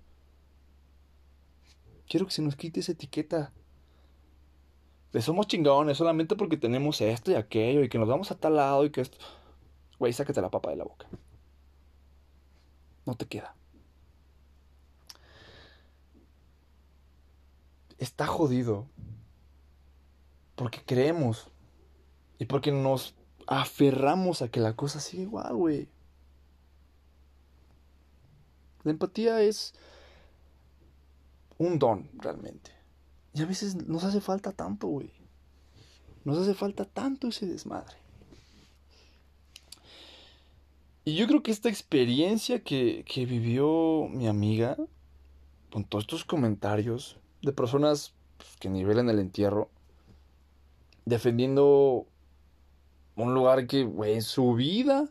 Quiero 2.08 2.26
que 2.26 2.32
se 2.32 2.42
nos 2.42 2.56
quite 2.56 2.80
esa 2.80 2.92
etiqueta. 2.92 3.52
De 5.12 5.22
somos 5.22 5.46
chingones 5.46 5.96
solamente 5.96 6.36
porque 6.36 6.56
tenemos 6.56 7.00
esto 7.00 7.30
y 7.30 7.34
aquello 7.34 7.82
y 7.82 7.88
que 7.88 7.98
nos 7.98 8.08
vamos 8.08 8.30
a 8.30 8.38
tal 8.38 8.56
lado 8.56 8.84
y 8.84 8.90
que 8.90 9.00
esto. 9.00 9.18
Güey, 9.98 10.12
sácate 10.12 10.40
la 10.40 10.50
papa 10.50 10.70
de 10.70 10.76
la 10.76 10.84
boca. 10.84 11.06
No 13.06 13.14
te 13.14 13.26
queda. 13.26 13.54
Está 17.98 18.26
jodido. 18.26 18.86
Porque 20.54 20.82
creemos. 20.84 21.48
Y 22.38 22.44
porque 22.44 22.72
nos 22.72 23.14
aferramos 23.46 24.42
a 24.42 24.48
que 24.48 24.60
la 24.60 24.76
cosa 24.76 25.00
siga 25.00 25.22
igual, 25.22 25.54
güey. 25.54 25.88
La 28.84 28.90
empatía 28.92 29.40
es 29.40 29.74
un 31.58 31.78
don, 31.78 32.08
realmente. 32.14 32.70
Y 33.34 33.42
a 33.42 33.46
veces 33.46 33.74
nos 33.86 34.04
hace 34.04 34.20
falta 34.20 34.52
tanto, 34.52 34.86
güey. 34.86 35.10
Nos 36.24 36.38
hace 36.38 36.54
falta 36.54 36.84
tanto 36.84 37.28
ese 37.28 37.46
desmadre. 37.46 37.96
Y 41.04 41.14
yo 41.14 41.26
creo 41.28 41.42
que 41.42 41.52
esta 41.52 41.68
experiencia 41.68 42.64
que, 42.64 43.04
que 43.06 43.26
vivió 43.26 44.08
mi 44.10 44.26
amiga, 44.26 44.76
con 45.70 45.84
todos 45.84 46.04
estos 46.04 46.24
comentarios 46.24 47.18
de 47.42 47.52
personas 47.52 48.12
pues, 48.36 48.56
que 48.56 48.68
nivelan 48.68 49.08
el 49.08 49.20
entierro, 49.20 49.70
defendiendo 51.04 52.06
un 53.14 53.34
lugar 53.34 53.66
que, 53.66 53.84
güey, 53.84 54.14
en 54.14 54.22
su 54.22 54.54
vida 54.54 55.08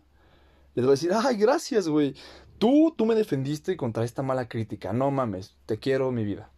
les 0.75 0.86
va 0.86 0.90
a 0.90 0.92
decir, 0.92 1.12
ay, 1.14 1.38
gracias, 1.38 1.88
güey. 1.88 2.14
Tú, 2.58 2.94
tú 2.96 3.06
me 3.06 3.16
defendiste 3.16 3.76
contra 3.78 4.04
esta 4.04 4.24
mala 4.24 4.48
crítica. 4.48 4.94
No 4.94 5.12
mames, 5.12 5.56
te 5.66 5.78
quiero 5.78 6.12
mi 6.12 6.24
vida. 6.24 6.52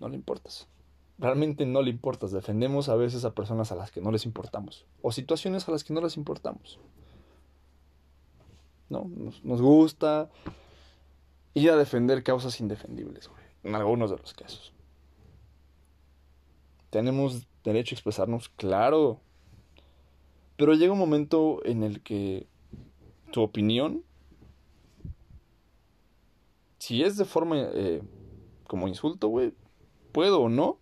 No 0.00 0.08
le 0.08 0.16
importas. 0.16 0.68
Realmente 1.18 1.66
no 1.66 1.82
le 1.82 1.90
importas. 1.90 2.32
Defendemos 2.32 2.88
a 2.88 2.96
veces 2.96 3.24
a 3.24 3.34
personas 3.34 3.72
a 3.72 3.76
las 3.76 3.90
que 3.90 4.00
no 4.00 4.10
les 4.10 4.26
importamos. 4.26 4.86
O 5.02 5.12
situaciones 5.12 5.68
a 5.68 5.72
las 5.72 5.84
que 5.84 5.92
no 5.92 6.00
les 6.00 6.16
importamos. 6.16 6.80
¿No? 8.88 9.10
Nos, 9.42 9.62
gusta 9.62 10.30
ir 11.54 11.70
a 11.70 11.76
defender 11.76 12.22
causas 12.22 12.60
indefendibles, 12.60 13.28
güey. 13.28 13.42
En 13.62 13.74
algunos 13.74 14.10
de 14.10 14.18
los 14.18 14.34
casos. 14.34 14.72
Tenemos 16.90 17.46
derecho 17.64 17.94
a 17.94 17.96
expresarnos, 17.96 18.48
claro. 18.50 19.20
Pero 20.56 20.74
llega 20.74 20.92
un 20.92 20.98
momento 20.98 21.64
en 21.64 21.82
el 21.82 22.02
que 22.02 22.46
tu 23.30 23.42
opinión, 23.42 24.02
si 26.82 27.04
es 27.04 27.16
de 27.16 27.24
forma 27.24 27.54
eh, 27.58 28.02
como 28.66 28.88
insulto, 28.88 29.28
güey, 29.28 29.54
puedo 30.10 30.40
o 30.40 30.48
no 30.48 30.78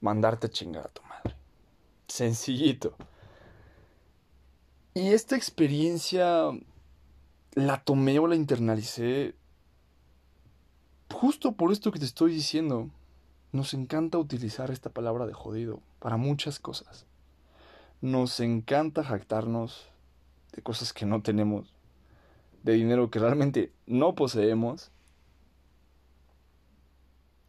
mandarte 0.00 0.46
a 0.46 0.50
chingar 0.50 0.86
a 0.86 0.88
tu 0.88 1.02
madre. 1.02 1.34
Sencillito. 2.06 2.94
Y 4.94 5.08
esta 5.08 5.34
experiencia 5.34 6.52
la 7.54 7.82
tomé 7.82 8.20
o 8.20 8.28
la 8.28 8.36
internalicé 8.36 9.34
justo 11.12 11.50
por 11.50 11.72
esto 11.72 11.90
que 11.90 11.98
te 11.98 12.04
estoy 12.04 12.32
diciendo. 12.32 12.88
Nos 13.50 13.74
encanta 13.74 14.16
utilizar 14.16 14.70
esta 14.70 14.90
palabra 14.90 15.26
de 15.26 15.32
jodido 15.32 15.80
para 15.98 16.16
muchas 16.16 16.60
cosas. 16.60 17.04
Nos 18.00 18.38
encanta 18.38 19.02
jactarnos 19.02 19.88
de 20.52 20.62
cosas 20.62 20.92
que 20.92 21.04
no 21.04 21.20
tenemos, 21.20 21.71
de 22.62 22.72
dinero 22.72 23.10
que 23.10 23.18
realmente 23.18 23.72
no 23.86 24.14
poseemos. 24.14 24.90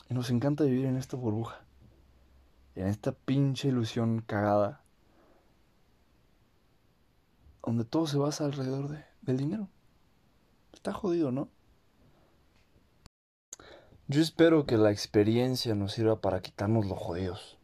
Y 0.09 0.13
nos 0.13 0.29
encanta 0.29 0.63
vivir 0.63 0.85
en 0.85 0.97
esta 0.97 1.17
burbuja, 1.17 1.63
en 2.75 2.87
esta 2.87 3.11
pinche 3.13 3.69
ilusión 3.69 4.21
cagada, 4.21 4.81
donde 7.65 7.85
todo 7.85 8.05
se 8.07 8.17
basa 8.17 8.45
alrededor 8.45 8.89
de, 8.89 9.05
del 9.21 9.37
dinero. 9.37 9.69
Está 10.73 10.93
jodido, 10.93 11.31
¿no? 11.31 11.49
Yo 14.07 14.21
espero 14.21 14.65
que 14.65 14.77
la 14.77 14.91
experiencia 14.91 15.73
nos 15.73 15.93
sirva 15.93 16.19
para 16.19 16.41
quitarnos 16.41 16.85
los 16.85 16.99
jodidos 16.99 17.57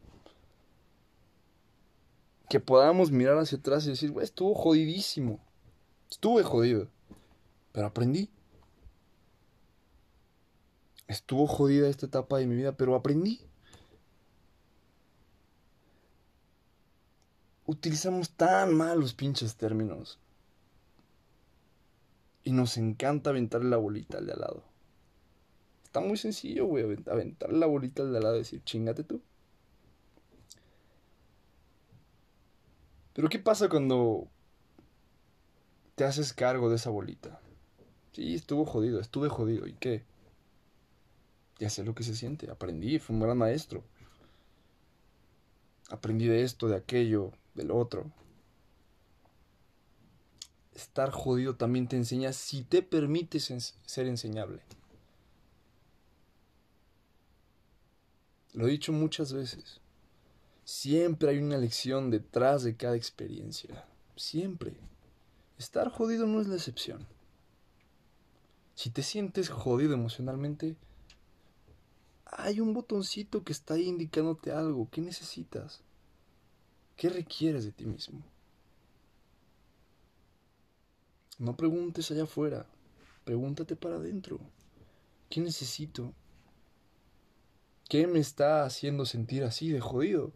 que 2.50 2.58
podamos 2.58 3.12
mirar 3.12 3.38
hacia 3.38 3.58
atrás 3.58 3.86
y 3.86 3.90
decir, 3.90 4.10
güey, 4.10 4.24
estuvo 4.24 4.56
jodidísimo. 4.56 5.38
Estuve 6.10 6.42
jodido. 6.42 6.88
Pero 7.72 7.86
aprendí. 7.86 8.30
Estuvo 11.06 11.46
jodida 11.46 11.88
esta 11.88 12.06
etapa 12.06 12.38
de 12.38 12.46
mi 12.46 12.54
vida, 12.54 12.72
pero 12.72 12.94
aprendí. 12.94 13.40
Utilizamos 17.66 18.30
tan 18.30 18.74
mal 18.74 19.00
los 19.00 19.14
pinches 19.14 19.56
términos. 19.56 20.18
Y 22.44 22.52
nos 22.52 22.76
encanta 22.76 23.30
aventarle 23.30 23.70
la 23.70 23.76
bolita 23.76 24.18
al 24.18 24.26
de 24.26 24.32
al 24.32 24.40
lado. 24.40 24.64
Está 25.84 26.00
muy 26.00 26.16
sencillo, 26.16 26.66
güey, 26.66 26.84
aventarle 26.84 27.58
la 27.58 27.66
bolita 27.66 28.02
al 28.02 28.12
de 28.12 28.18
al 28.18 28.22
lado 28.22 28.36
y 28.36 28.40
decir, 28.40 28.62
chingate 28.64 29.02
tú. 29.02 29.20
Pero 33.12 33.28
¿qué 33.28 33.38
pasa 33.38 33.68
cuando 33.68 34.28
te 35.96 36.04
haces 36.04 36.32
cargo 36.32 36.70
de 36.70 36.76
esa 36.76 36.90
bolita? 36.90 37.40
Sí, 38.20 38.34
estuvo 38.34 38.66
jodido, 38.66 39.00
estuve 39.00 39.30
jodido. 39.30 39.66
¿Y 39.66 39.72
qué? 39.72 40.04
Ya 41.58 41.70
sé 41.70 41.84
lo 41.84 41.94
que 41.94 42.02
se 42.02 42.14
siente. 42.14 42.50
Aprendí, 42.50 42.98
fue 42.98 43.16
un 43.16 43.22
gran 43.22 43.38
maestro. 43.38 43.82
Aprendí 45.88 46.26
de 46.26 46.42
esto, 46.42 46.68
de 46.68 46.76
aquello, 46.76 47.32
del 47.54 47.70
otro. 47.70 48.12
Estar 50.74 51.10
jodido 51.10 51.56
también 51.56 51.88
te 51.88 51.96
enseña 51.96 52.34
si 52.34 52.62
te 52.62 52.82
permites 52.82 53.74
ser 53.86 54.06
enseñable. 54.06 54.60
Lo 58.52 58.68
he 58.68 58.70
dicho 58.70 58.92
muchas 58.92 59.32
veces. 59.32 59.80
Siempre 60.64 61.30
hay 61.30 61.38
una 61.38 61.56
lección 61.56 62.10
detrás 62.10 62.64
de 62.64 62.76
cada 62.76 62.96
experiencia. 62.96 63.86
Siempre. 64.14 64.74
Estar 65.56 65.88
jodido 65.88 66.26
no 66.26 66.42
es 66.42 66.48
la 66.48 66.56
excepción. 66.56 67.06
Si 68.80 68.88
te 68.88 69.02
sientes 69.02 69.50
jodido 69.50 69.92
emocionalmente, 69.92 70.74
hay 72.24 72.60
un 72.60 72.72
botoncito 72.72 73.44
que 73.44 73.52
está 73.52 73.74
ahí 73.74 73.86
indicándote 73.86 74.52
algo. 74.52 74.88
¿Qué 74.90 75.02
necesitas? 75.02 75.82
¿Qué 76.96 77.10
requieres 77.10 77.66
de 77.66 77.72
ti 77.72 77.84
mismo? 77.84 78.22
No 81.38 81.58
preguntes 81.58 82.10
allá 82.10 82.22
afuera, 82.22 82.64
pregúntate 83.24 83.76
para 83.76 83.96
adentro. 83.96 84.40
¿Qué 85.28 85.42
necesito? 85.42 86.14
¿Qué 87.86 88.06
me 88.06 88.18
está 88.18 88.64
haciendo 88.64 89.04
sentir 89.04 89.44
así 89.44 89.70
de 89.70 89.80
jodido? 89.80 90.32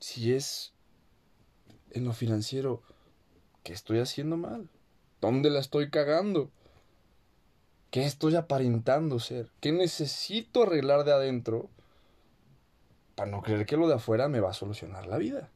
Si 0.00 0.34
es 0.34 0.74
en 1.92 2.04
lo 2.04 2.12
financiero, 2.12 2.82
¿qué 3.62 3.72
estoy 3.72 4.00
haciendo 4.00 4.36
mal? 4.36 4.68
¿Dónde 5.24 5.48
la 5.48 5.60
estoy 5.60 5.88
cagando? 5.88 6.50
¿Qué 7.90 8.04
estoy 8.04 8.34
aparentando 8.34 9.18
ser? 9.18 9.50
¿Qué 9.60 9.72
necesito 9.72 10.64
arreglar 10.64 11.04
de 11.04 11.12
adentro 11.12 11.70
para 13.14 13.30
no 13.30 13.40
creer 13.40 13.64
que 13.64 13.78
lo 13.78 13.88
de 13.88 13.94
afuera 13.94 14.28
me 14.28 14.40
va 14.40 14.50
a 14.50 14.52
solucionar 14.52 15.06
la 15.06 15.16
vida? 15.16 15.48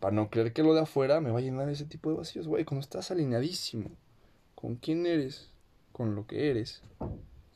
Para 0.00 0.16
no 0.16 0.30
creer 0.30 0.52
que 0.52 0.64
lo 0.64 0.74
de 0.74 0.80
afuera 0.80 1.20
me 1.20 1.30
va 1.30 1.38
a 1.38 1.42
llenar 1.42 1.68
ese 1.68 1.84
tipo 1.84 2.10
de 2.10 2.16
vacíos, 2.16 2.48
güey. 2.48 2.64
Cuando 2.64 2.80
estás 2.80 3.12
alineadísimo 3.12 3.92
con 4.56 4.74
quién 4.74 5.06
eres, 5.06 5.52
con 5.92 6.16
lo 6.16 6.26
que 6.26 6.50
eres 6.50 6.82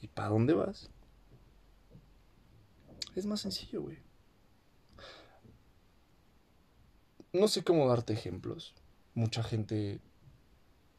y 0.01 0.07
para 0.07 0.29
dónde 0.29 0.55
vas, 0.55 0.91
es 3.17 3.27
más 3.27 3.41
sencillo, 3.41 3.83
güey. 3.83 3.99
No 7.33 7.49
sé 7.49 7.65
cómo 7.65 7.89
darte 7.89 8.13
ejemplos. 8.13 8.77
Mucha 9.15 9.43
gente 9.43 10.01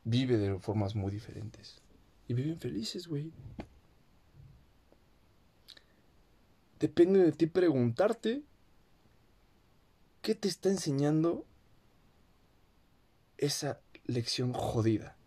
vive 0.09 0.37
de 0.37 0.59
formas 0.59 0.95
muy 0.95 1.11
diferentes. 1.11 1.81
Y 2.27 2.33
viven 2.33 2.59
felices, 2.59 3.07
güey. 3.07 3.31
Depende 6.79 7.19
de 7.19 7.31
ti 7.31 7.47
preguntarte 7.47 8.43
qué 10.21 10.35
te 10.35 10.47
está 10.47 10.69
enseñando 10.69 11.45
esa 13.37 13.81
lección 14.05 14.53
jodida. 14.53 15.17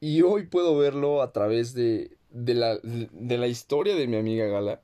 Y 0.00 0.22
hoy 0.22 0.46
puedo 0.46 0.76
verlo 0.76 1.22
a 1.22 1.32
través 1.32 1.74
de, 1.74 2.16
de, 2.30 2.54
la, 2.54 2.78
de 2.78 3.38
la 3.38 3.46
historia 3.46 3.94
de 3.94 4.08
mi 4.08 4.16
amiga 4.16 4.46
Gala. 4.46 4.82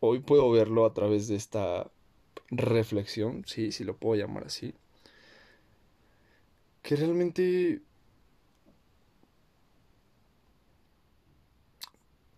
Hoy 0.00 0.20
puedo 0.20 0.50
verlo 0.50 0.86
a 0.86 0.94
través 0.94 1.28
de 1.28 1.36
esta 1.36 1.90
reflexión, 2.50 3.44
sí, 3.46 3.72
si 3.72 3.84
lo 3.84 3.96
puedo 3.96 4.16
llamar 4.16 4.44
así 4.44 4.74
que 6.84 6.96
realmente 6.96 7.82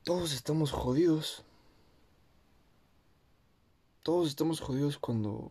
todos 0.05 0.33
estamos 0.33 0.71
jodidos. 0.71 1.43
Todos 4.05 4.29
estamos 4.29 4.61
jodidos 4.61 4.99
cuando 4.99 5.51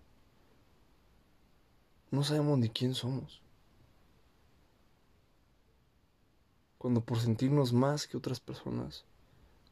no 2.10 2.24
sabemos 2.24 2.58
ni 2.58 2.70
quién 2.70 2.96
somos. 2.96 3.42
Cuando 6.78 7.02
por 7.02 7.20
sentirnos 7.20 7.74
más 7.74 8.08
que 8.08 8.16
otras 8.16 8.40
personas 8.40 9.04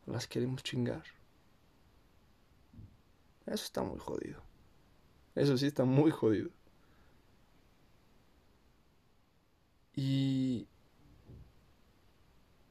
las 0.06 0.28
queremos 0.28 0.64
chingar. 0.64 1.06
Eso 3.46 3.64
está 3.64 3.84
muy 3.84 4.00
jodido. 4.00 4.42
Eso 5.34 5.58
sí 5.58 5.68
está 5.68 5.86
muy 5.86 6.12
jodido. 6.12 6.50
Y 9.96 10.68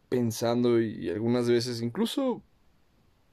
pensando 0.09 0.81
y 0.81 1.09
algunas 1.09 1.49
veces 1.49 1.81
incluso 1.81 2.43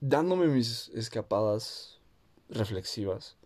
dándome 0.00 0.46
mis 0.46 0.88
escapadas 0.94 2.00
reflexivas. 2.48 3.36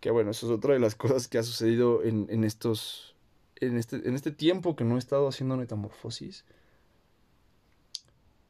Que 0.00 0.10
bueno, 0.10 0.30
eso 0.30 0.46
es 0.46 0.52
otra 0.52 0.74
de 0.74 0.80
las 0.80 0.94
cosas 0.96 1.28
que 1.28 1.38
ha 1.38 1.42
sucedido 1.42 2.02
en, 2.02 2.26
en 2.30 2.44
estos. 2.44 3.14
En 3.56 3.76
este, 3.76 3.96
en 4.08 4.14
este 4.14 4.32
tiempo 4.32 4.74
que 4.74 4.84
no 4.84 4.96
he 4.96 4.98
estado 4.98 5.28
haciendo 5.28 5.58
metamorfosis. 5.58 6.46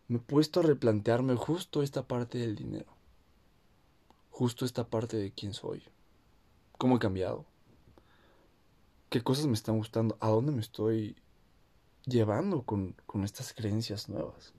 Me 0.06 0.18
he 0.18 0.20
puesto 0.20 0.60
a 0.60 0.62
replantearme 0.62 1.34
justo 1.34 1.82
esta 1.82 2.06
parte 2.06 2.38
del 2.38 2.54
dinero. 2.54 2.92
Justo 4.30 4.64
esta 4.64 4.88
parte 4.88 5.16
de 5.16 5.32
quién 5.32 5.52
soy. 5.52 5.82
Cómo 6.78 6.96
he 6.96 7.00
cambiado. 7.00 7.44
Qué 9.08 9.20
cosas 9.22 9.48
me 9.48 9.54
están 9.54 9.76
gustando. 9.76 10.16
A 10.20 10.28
dónde 10.28 10.52
me 10.52 10.60
estoy 10.60 11.16
llevando 12.06 12.62
con, 12.62 12.94
estas 13.24 13.52
creencias 13.52 14.08
nuevas. 14.08 14.52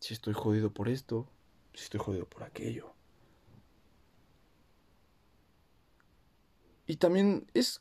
Si 0.00 0.14
estoy 0.14 0.34
jodido 0.34 0.72
por 0.72 0.88
esto, 0.88 1.26
si 1.74 1.84
estoy 1.84 2.00
jodido 2.00 2.26
por 2.26 2.42
aquello. 2.42 2.92
Y 6.86 6.96
también 6.96 7.46
es 7.54 7.80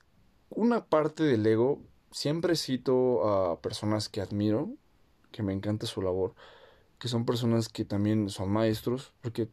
una 0.50 0.86
parte 0.86 1.24
del 1.24 1.46
ego. 1.46 1.82
Siempre 2.12 2.56
cito 2.56 3.28
a 3.28 3.62
personas 3.62 4.10
que 4.10 4.22
admiro, 4.22 4.70
que 5.32 5.44
me 5.44 5.54
encanta 5.54 5.88
su 5.88 6.02
labor, 6.02 6.36
que 6.98 7.08
son 7.08 7.26
personas 7.26 7.70
que 7.70 7.86
también 7.86 8.30
son 8.30 8.52
maestros, 8.52 9.14
porque 9.22 9.50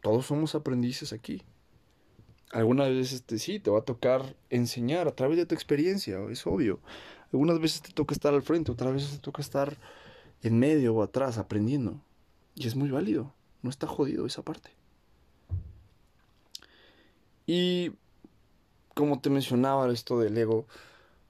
todos 0.00 0.26
somos 0.26 0.54
aprendices 0.54 1.12
aquí 1.12 1.42
algunas 2.52 2.88
veces 2.88 3.14
este, 3.14 3.38
sí, 3.38 3.60
te 3.60 3.70
va 3.70 3.80
a 3.80 3.84
tocar 3.84 4.36
enseñar 4.50 5.08
a 5.08 5.14
través 5.14 5.36
de 5.36 5.46
tu 5.46 5.54
experiencia, 5.54 6.18
es 6.30 6.46
obvio. 6.46 6.80
Algunas 7.32 7.60
veces 7.60 7.82
te 7.82 7.92
toca 7.92 8.14
estar 8.14 8.34
al 8.34 8.42
frente, 8.42 8.72
otras 8.72 8.92
veces 8.92 9.10
te 9.12 9.18
toca 9.18 9.42
estar 9.42 9.76
en 10.42 10.58
medio 10.58 10.94
o 10.94 11.02
atrás 11.02 11.38
aprendiendo. 11.38 12.00
Y 12.54 12.66
es 12.66 12.76
muy 12.76 12.90
válido, 12.90 13.34
no 13.62 13.70
está 13.70 13.86
jodido 13.86 14.26
esa 14.26 14.42
parte. 14.42 14.70
Y 17.46 17.92
como 18.94 19.20
te 19.20 19.30
mencionaba 19.30 19.92
esto 19.92 20.18
del 20.18 20.36
ego, 20.38 20.66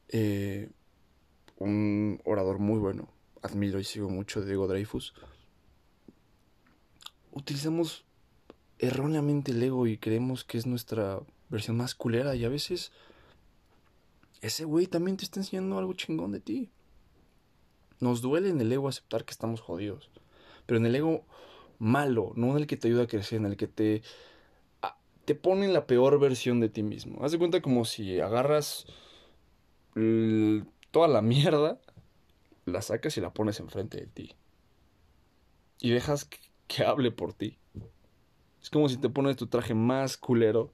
eh, 0.09 0.71
un 1.59 2.21
orador 2.25 2.59
muy 2.59 2.79
bueno, 2.79 3.09
admiro 3.43 3.81
y 3.81 3.85
sigo 3.85 4.09
mucho 4.09 4.43
Diego 4.43 4.67
Dreyfus, 4.67 5.15
utilizamos 7.33 8.06
erróneamente 8.79 9.53
el 9.53 9.63
ego 9.63 9.87
y 9.87 9.99
creemos 9.99 10.45
que 10.45 10.59
es 10.59 10.67
nuestra 10.67 11.21
versión 11.49 11.77
más 11.77 11.95
culera 11.95 12.35
y 12.35 12.45
a 12.45 12.49
veces 12.49 12.93
ese 14.41 14.65
güey 14.65 14.87
también 14.87 15.17
te 15.17 15.25
está 15.25 15.41
enseñando 15.41 15.79
algo 15.79 15.95
chingón 15.95 16.33
de 16.33 16.41
ti. 16.41 16.71
Nos 18.01 18.21
duele 18.21 18.51
en 18.51 18.61
el 18.61 18.73
ego 18.73 18.89
aceptar 18.89 19.25
que 19.25 19.33
estamos 19.33 19.61
jodidos, 19.61 20.11
pero 20.67 20.79
en 20.79 20.87
el 20.87 20.95
ego 20.95 21.25
malo, 21.79 22.33
no 22.37 22.51
en 22.53 22.59
el 22.59 22.67
que 22.67 22.77
te 22.77 22.89
ayuda 22.89 23.05
a 23.05 23.09
crecer, 23.09 23.39
en 23.39 23.47
el 23.47 23.57
que 23.57 23.69
te 23.69 24.03
te 25.27 25.35
pone 25.35 25.67
en 25.67 25.73
la 25.73 25.87
peor 25.87 26.19
versión 26.21 26.61
de 26.61 26.69
ti 26.69 26.85
mismo. 26.85 27.23
Haz 27.23 27.33
de 27.33 27.39
cuenta 27.39 27.61
como 27.61 27.85
si 27.85 28.21
agarras 28.21 28.87
toda 30.93 31.09
la 31.09 31.21
mierda, 31.21 31.81
la 32.65 32.81
sacas 32.81 33.17
y 33.17 33.21
la 33.21 33.33
pones 33.33 33.59
enfrente 33.59 33.99
de 33.99 34.07
ti. 34.07 34.35
Y 35.81 35.91
dejas 35.91 36.29
que 36.69 36.85
hable 36.85 37.11
por 37.11 37.35
ti. 37.35 37.59
Es 38.67 38.71
como 38.71 38.89
si 38.89 38.97
te 38.97 39.09
pones 39.09 39.37
tu 39.37 39.47
traje 39.47 39.75
más 39.75 40.17
culero 40.17 40.73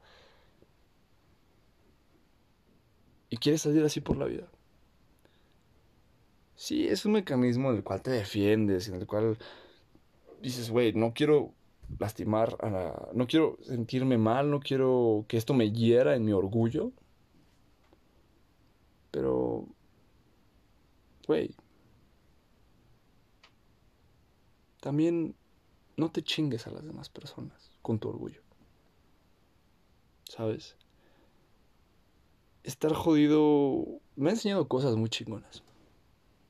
y 3.29 3.37
quieres 3.37 3.61
salir 3.61 3.85
así 3.85 4.01
por 4.01 4.17
la 4.17 4.25
vida. 4.25 4.49
Sí, 6.55 6.89
es 6.89 7.05
un 7.05 7.13
mecanismo 7.13 7.69
en 7.69 7.77
el 7.77 7.85
cual 7.85 8.01
te 8.01 8.11
defiendes, 8.11 8.89
en 8.89 8.95
el 8.95 9.07
cual 9.07 9.37
dices, 10.41 10.71
güey, 10.71 10.95
no 10.95 11.13
quiero 11.13 11.53
lastimar 11.99 12.57
a 12.61 12.71
la... 12.71 13.09
no 13.13 13.27
quiero 13.27 13.59
sentirme 13.61 14.17
mal, 14.17 14.51
no 14.51 14.61
quiero 14.61 15.27
que 15.29 15.37
esto 15.37 15.53
me 15.53 15.71
hiera 15.71 16.17
en 16.17 16.25
mi 16.25 16.33
orgullo. 16.33 16.93
Pero, 19.11 19.67
güey, 21.27 21.55
también 24.81 25.35
no 25.97 26.11
te 26.11 26.23
chingues 26.23 26.67
a 26.67 26.71
las 26.71 26.85
demás 26.85 27.09
personas 27.09 27.71
con 27.83 27.99
tu 27.99 28.09
orgullo. 28.09 28.41
¿Sabes? 30.25 30.77
Estar 32.63 32.95
jodido 32.95 34.01
me 34.17 34.31
ha 34.31 34.33
enseñado 34.33 34.69
cosas 34.69 34.97
muy 34.97 35.11
chingonas. 35.11 35.63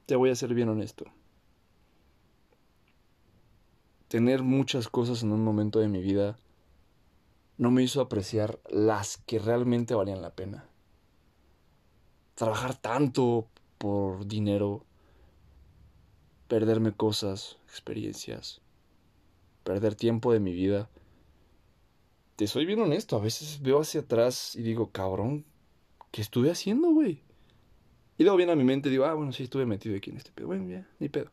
Te 0.06 0.16
voy 0.16 0.30
a 0.30 0.34
ser 0.34 0.54
bien 0.54 0.68
honesto. 0.68 1.06
Tener 4.08 4.42
muchas 4.42 4.88
cosas 4.88 5.22
en 5.22 5.32
un 5.32 5.42
momento 5.42 5.78
de 5.78 5.88
mi 5.88 6.02
vida 6.02 6.38
no 7.56 7.70
me 7.70 7.82
hizo 7.82 8.00
apreciar 8.00 8.60
las 8.70 9.16
que 9.18 9.38
realmente 9.38 9.94
valían 9.94 10.20
la 10.20 10.34
pena. 10.34 10.68
Trabajar 12.34 12.74
tanto 12.74 13.48
por 13.78 14.26
dinero, 14.26 14.84
perderme 16.48 16.92
cosas, 16.92 17.58
experiencias, 17.66 18.60
perder 19.62 19.94
tiempo 19.94 20.32
de 20.32 20.40
mi 20.40 20.52
vida. 20.52 20.90
Te 22.36 22.46
soy 22.46 22.66
bien 22.66 22.80
honesto, 22.80 23.16
a 23.16 23.20
veces 23.20 23.60
veo 23.62 23.80
hacia 23.80 24.00
atrás 24.00 24.56
y 24.56 24.62
digo, 24.62 24.90
cabrón, 24.90 25.44
¿qué 26.10 26.22
estuve 26.22 26.50
haciendo, 26.50 26.90
güey? 26.90 27.22
Y 28.18 28.24
luego 28.24 28.36
viene 28.36 28.52
a 28.52 28.56
mi 28.56 28.64
mente 28.64 28.88
y 28.88 28.92
digo, 28.92 29.04
ah, 29.04 29.14
bueno, 29.14 29.32
sí, 29.32 29.44
estuve 29.44 29.66
metido 29.66 29.96
aquí 29.96 30.10
en 30.10 30.16
este 30.16 30.32
pedo. 30.32 30.46
Bueno, 30.46 30.68
ya, 30.68 30.88
ni 30.98 31.08
pedo. 31.08 31.30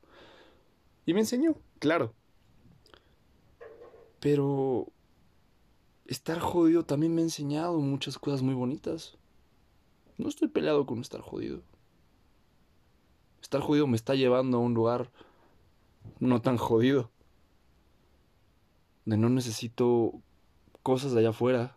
Y 1.06 1.14
me 1.14 1.22
enseñó, 1.22 1.56
claro. 1.80 2.14
Pero 4.20 4.88
estar 6.08 6.40
jodido 6.40 6.86
también 6.86 7.14
me 7.16 7.22
ha 7.22 7.26
enseñado 7.26 7.80
muchas 7.80 8.18
cosas 8.18 8.42
muy 8.42 8.54
bonitas. 8.54 9.18
No 10.18 10.28
estoy 10.28 10.50
peleado 10.50 10.86
con 10.86 11.00
estar 11.00 11.22
jodido. 11.22 11.62
Estar 13.42 13.62
jodido 13.62 13.88
me 13.88 13.96
está 13.96 14.16
llevando 14.16 14.58
a 14.58 14.62
un 14.62 14.74
lugar 14.74 15.12
no 16.20 16.42
tan 16.42 16.58
jodido. 16.58 17.12
De 19.10 19.18
no 19.18 19.28
necesito 19.28 20.22
cosas 20.84 21.14
de 21.14 21.22
allá 21.22 21.30
afuera 21.30 21.76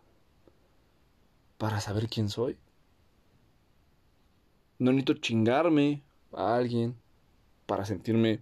para 1.57 1.81
saber 1.81 2.07
quién 2.07 2.29
soy. 2.29 2.59
No 4.77 4.91
necesito 4.91 5.15
chingarme 5.15 6.03
a 6.31 6.55
alguien 6.55 6.95
para 7.65 7.85
sentirme 7.85 8.39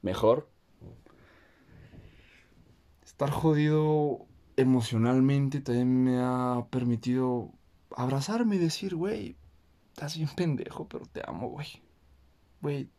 mejor. 0.00 0.48
Estar 3.04 3.30
jodido 3.30 4.26
emocionalmente 4.56 5.60
también 5.60 6.04
me 6.04 6.20
ha 6.20 6.68
permitido 6.70 7.50
abrazarme 7.96 8.54
y 8.54 8.60
decir, 8.60 8.94
güey, 8.94 9.34
estás 9.92 10.16
bien 10.16 10.30
pendejo, 10.36 10.86
pero 10.86 11.04
te 11.06 11.20
amo, 11.26 11.48
güey. 11.48 11.82
Güey, 12.62 12.90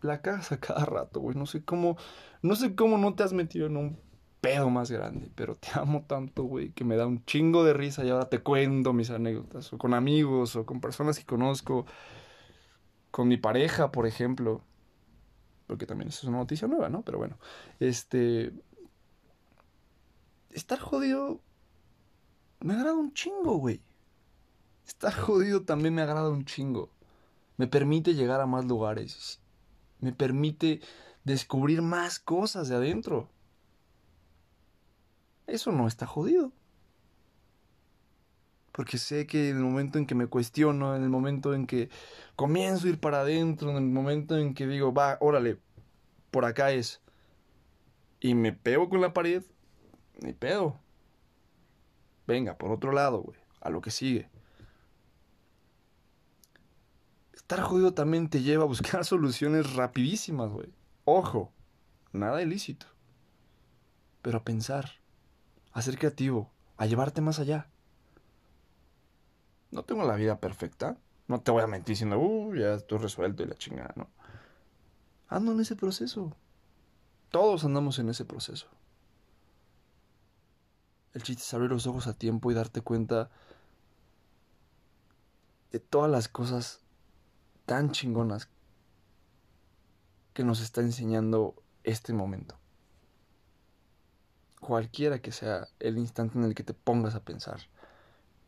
la 0.00 0.22
casa 0.22 0.60
cada 0.60 0.84
rato, 0.84 1.18
güey. 1.18 1.36
No 1.36 1.46
sé 1.46 1.64
cómo, 1.64 1.96
no 2.40 2.54
sé 2.54 2.76
cómo 2.76 2.98
no 2.98 3.16
te 3.16 3.24
has 3.24 3.32
metido 3.32 3.66
en 3.66 3.76
un 3.76 4.07
pedo 4.48 4.70
más 4.70 4.90
grande, 4.90 5.30
pero 5.34 5.56
te 5.56 5.68
amo 5.74 6.04
tanto, 6.06 6.44
güey, 6.44 6.70
que 6.70 6.84
me 6.84 6.96
da 6.96 7.06
un 7.06 7.24
chingo 7.26 7.64
de 7.64 7.74
risa 7.74 8.04
y 8.04 8.08
ahora 8.08 8.30
te 8.30 8.40
cuento 8.40 8.94
mis 8.94 9.10
anécdotas, 9.10 9.72
o 9.72 9.78
con 9.78 9.92
amigos, 9.92 10.56
o 10.56 10.64
con 10.64 10.80
personas 10.80 11.18
que 11.18 11.26
conozco, 11.26 11.84
con 13.10 13.28
mi 13.28 13.36
pareja, 13.36 13.92
por 13.92 14.06
ejemplo, 14.06 14.62
porque 15.66 15.84
también 15.84 16.08
eso 16.08 16.20
es 16.22 16.28
una 16.28 16.38
noticia 16.38 16.66
nueva, 16.66 16.88
¿no? 16.88 17.02
Pero 17.02 17.18
bueno, 17.18 17.36
este, 17.78 18.52
estar 20.50 20.78
jodido 20.78 21.40
me 22.60 22.72
agrada 22.72 22.94
un 22.94 23.12
chingo, 23.12 23.58
güey. 23.58 23.82
Estar 24.86 25.12
jodido 25.12 25.62
también 25.62 25.94
me 25.94 26.02
agrada 26.02 26.30
un 26.30 26.46
chingo. 26.46 26.90
Me 27.58 27.66
permite 27.66 28.14
llegar 28.14 28.40
a 28.40 28.46
más 28.46 28.64
lugares. 28.64 29.40
Me 30.00 30.12
permite 30.12 30.80
descubrir 31.24 31.82
más 31.82 32.18
cosas 32.18 32.68
de 32.68 32.76
adentro. 32.76 33.28
Eso 35.48 35.72
no 35.72 35.88
está 35.88 36.06
jodido. 36.06 36.52
Porque 38.70 38.98
sé 38.98 39.26
que 39.26 39.48
en 39.48 39.56
el 39.56 39.64
momento 39.64 39.98
en 39.98 40.06
que 40.06 40.14
me 40.14 40.28
cuestiono, 40.28 40.94
en 40.94 41.02
el 41.02 41.08
momento 41.08 41.54
en 41.54 41.66
que 41.66 41.88
comienzo 42.36 42.86
a 42.86 42.90
ir 42.90 43.00
para 43.00 43.22
adentro, 43.22 43.70
en 43.70 43.76
el 43.76 43.82
momento 43.82 44.36
en 44.36 44.54
que 44.54 44.68
digo, 44.68 44.94
va, 44.94 45.16
órale, 45.20 45.58
por 46.30 46.44
acá 46.44 46.70
es, 46.70 47.00
y 48.20 48.34
me 48.34 48.52
pego 48.52 48.88
con 48.88 49.00
la 49.00 49.12
pared, 49.12 49.42
ni 50.20 50.32
pedo. 50.32 50.78
Venga, 52.26 52.58
por 52.58 52.70
otro 52.70 52.92
lado, 52.92 53.22
güey. 53.22 53.38
A 53.60 53.70
lo 53.70 53.80
que 53.80 53.90
sigue. 53.90 54.28
Estar 57.32 57.60
jodido 57.62 57.94
también 57.94 58.28
te 58.28 58.42
lleva 58.42 58.64
a 58.64 58.66
buscar 58.66 59.04
soluciones 59.06 59.74
rapidísimas, 59.74 60.50
güey. 60.50 60.68
Ojo, 61.04 61.52
nada 62.12 62.42
ilícito. 62.42 62.86
Pero 64.20 64.44
pensar, 64.44 64.98
a 65.78 65.82
ser 65.82 65.98
creativo, 65.98 66.50
a 66.76 66.86
llevarte 66.86 67.20
más 67.20 67.38
allá. 67.38 67.68
No 69.70 69.84
tengo 69.84 70.04
la 70.04 70.16
vida 70.16 70.40
perfecta. 70.40 70.98
No 71.28 71.40
te 71.40 71.50
voy 71.50 71.62
a 71.62 71.66
mentir 71.66 71.92
diciendo, 71.94 72.18
uh, 72.18 72.54
ya 72.54 72.74
estoy 72.74 72.98
resuelto 72.98 73.42
y 73.42 73.46
la 73.46 73.54
chingada, 73.54 73.92
¿no? 73.94 74.08
Ando 75.28 75.52
en 75.52 75.60
ese 75.60 75.76
proceso. 75.76 76.34
Todos 77.30 77.64
andamos 77.64 77.98
en 77.98 78.08
ese 78.08 78.24
proceso. 78.24 78.66
El 81.12 81.22
chiste 81.22 81.42
es 81.42 81.54
abrir 81.54 81.70
los 81.70 81.86
ojos 81.86 82.06
a 82.06 82.14
tiempo 82.14 82.50
y 82.50 82.54
darte 82.54 82.80
cuenta 82.80 83.30
de 85.70 85.80
todas 85.80 86.10
las 86.10 86.28
cosas 86.28 86.80
tan 87.66 87.92
chingonas 87.92 88.48
que 90.32 90.44
nos 90.44 90.60
está 90.60 90.80
enseñando 90.80 91.54
este 91.84 92.12
momento. 92.12 92.56
Cualquiera 94.60 95.20
que 95.20 95.32
sea 95.32 95.68
el 95.80 95.98
instante 95.98 96.38
en 96.38 96.44
el 96.44 96.54
que 96.54 96.64
te 96.64 96.74
pongas 96.74 97.14
a 97.14 97.24
pensar, 97.24 97.60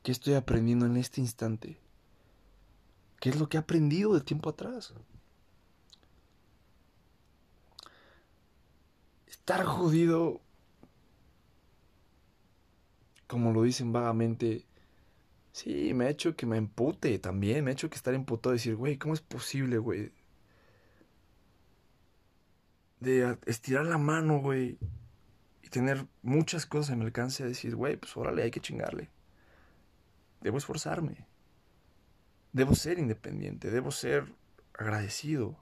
¿qué 0.02 0.12
estoy 0.12 0.34
aprendiendo 0.34 0.86
en 0.86 0.96
este 0.96 1.20
instante? 1.20 1.78
¿Qué 3.20 3.30
es 3.30 3.38
lo 3.38 3.48
que 3.48 3.56
he 3.56 3.60
aprendido 3.60 4.14
de 4.14 4.20
tiempo 4.20 4.50
atrás? 4.50 4.94
Estar 9.26 9.64
jodido 9.64 10.40
como 13.30 13.52
lo 13.52 13.62
dicen 13.62 13.92
vagamente, 13.92 14.66
sí, 15.52 15.94
me 15.94 16.06
ha 16.06 16.10
hecho 16.10 16.34
que 16.36 16.46
me 16.46 16.56
empute 16.56 17.18
también, 17.20 17.64
me 17.64 17.70
ha 17.70 17.74
hecho 17.74 17.88
que 17.88 17.96
estar 17.96 18.12
emputado 18.12 18.54
y 18.54 18.58
decir, 18.58 18.74
güey, 18.74 18.98
¿cómo 18.98 19.14
es 19.14 19.20
posible, 19.20 19.78
güey? 19.78 20.12
De 22.98 23.38
estirar 23.46 23.86
la 23.86 23.98
mano, 23.98 24.40
güey, 24.40 24.78
tener 25.70 26.06
muchas 26.22 26.66
cosas 26.66 26.90
en 26.90 26.98
mi 26.98 27.06
alcance 27.06 27.42
a 27.42 27.46
decir, 27.46 27.74
güey, 27.76 27.96
pues 27.96 28.16
órale, 28.16 28.42
hay 28.42 28.50
que 28.50 28.60
chingarle. 28.60 29.08
Debo 30.40 30.58
esforzarme. 30.58 31.26
Debo 32.52 32.74
ser 32.74 32.98
independiente, 32.98 33.70
debo 33.70 33.90
ser 33.92 34.34
agradecido, 34.74 35.56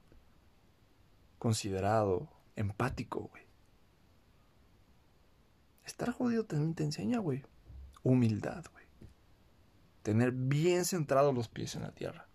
considerado, 1.38 2.28
empático, 2.56 3.28
güey. 3.30 3.42
Estar 5.84 6.12
jodido 6.12 6.44
también 6.44 6.74
te 6.74 6.84
enseña, 6.84 7.18
güey 7.18 7.44
humildad, 8.02 8.64
güey. 8.72 8.84
Tener 10.02 10.32
bien 10.32 10.84
centrados 10.84 11.34
los 11.34 11.48
pies 11.48 11.74
en 11.74 11.82
la 11.82 11.92
tierra. 11.92 12.26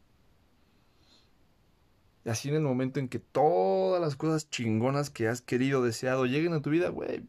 Y 2.26 2.30
así 2.30 2.50
en 2.50 2.56
el 2.56 2.62
momento 2.62 3.00
en 3.00 3.10
que 3.10 3.20
todas 3.20 4.02
las 4.02 4.16
cosas 4.16 4.50
chingonas 4.50 5.10
que 5.10 5.28
has 5.28 5.42
querido, 5.42 5.84
deseado, 5.84 6.26
lleguen 6.26 6.54
a 6.54 6.62
tu 6.62 6.70
vida, 6.70 6.90
güey, 6.90 7.28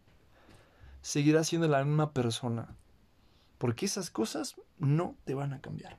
seguirás 1.04 1.48
siendo 1.48 1.68
la 1.68 1.84
misma 1.84 2.12
persona. 2.12 2.74
Porque 3.58 3.84
esas 3.84 4.10
cosas 4.10 4.56
no 4.78 5.16
te 5.24 5.34
van 5.34 5.52
a 5.52 5.60
cambiar. 5.60 5.98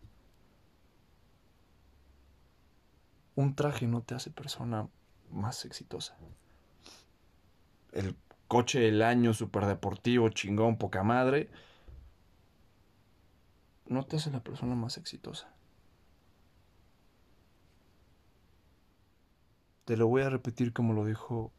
Un 3.35 3.55
traje 3.55 3.85
no 3.85 4.01
te 4.01 4.15
hace 4.15 4.31
persona 4.31 4.89
más 5.29 5.63
exitosa. 5.63 6.17
El 7.91 8.15
coche 8.47 8.79
del 8.79 9.03
año, 9.03 9.33
super 9.35 9.67
deportivo, 9.67 10.29
chingón, 10.29 10.77
poca 10.77 11.03
madre, 11.03 11.51
no 13.85 14.03
te 14.05 14.15
hace 14.15 14.31
la 14.31 14.43
persona 14.43 14.73
más 14.73 14.97
exitosa. 14.97 15.53
Te 19.85 19.97
lo 19.97 20.07
voy 20.07 20.23
a 20.23 20.31
repetir 20.31 20.73
como 20.73 20.93
lo 20.93 21.05
dijo 21.05 21.51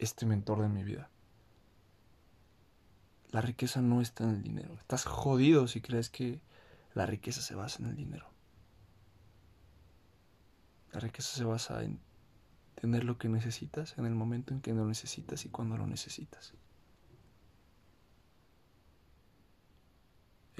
este 0.00 0.26
mentor 0.26 0.60
de 0.60 0.68
mi 0.68 0.82
vida. 0.82 1.08
La 3.30 3.40
riqueza 3.40 3.80
no 3.80 4.00
está 4.00 4.24
en 4.24 4.30
el 4.30 4.42
dinero. 4.42 4.74
Estás 4.74 5.04
jodido 5.04 5.68
si 5.68 5.80
crees 5.80 6.10
que 6.10 6.40
la 6.94 7.06
riqueza 7.06 7.40
se 7.40 7.54
basa 7.54 7.82
en 7.82 7.90
el 7.90 7.96
dinero. 7.96 8.28
La 10.92 11.00
riqueza 11.00 11.36
se 11.36 11.44
basa 11.44 11.82
en 11.84 12.00
tener 12.74 13.04
lo 13.04 13.18
que 13.18 13.28
necesitas 13.28 13.96
en 13.98 14.06
el 14.06 14.14
momento 14.14 14.52
en 14.52 14.60
que 14.60 14.72
lo 14.72 14.84
necesitas 14.84 15.44
y 15.44 15.48
cuando 15.48 15.76
lo 15.76 15.86
necesitas. 15.86 16.54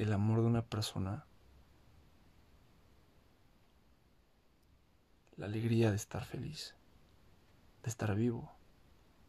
el 0.02 0.14
amor 0.14 0.40
de 0.40 0.46
una 0.46 0.64
persona, 0.64 1.26
la 5.36 5.44
alegría 5.44 5.90
de 5.90 5.96
estar 5.96 6.24
feliz, 6.24 6.74
de 7.82 7.90
estar 7.90 8.14
vivo, 8.14 8.50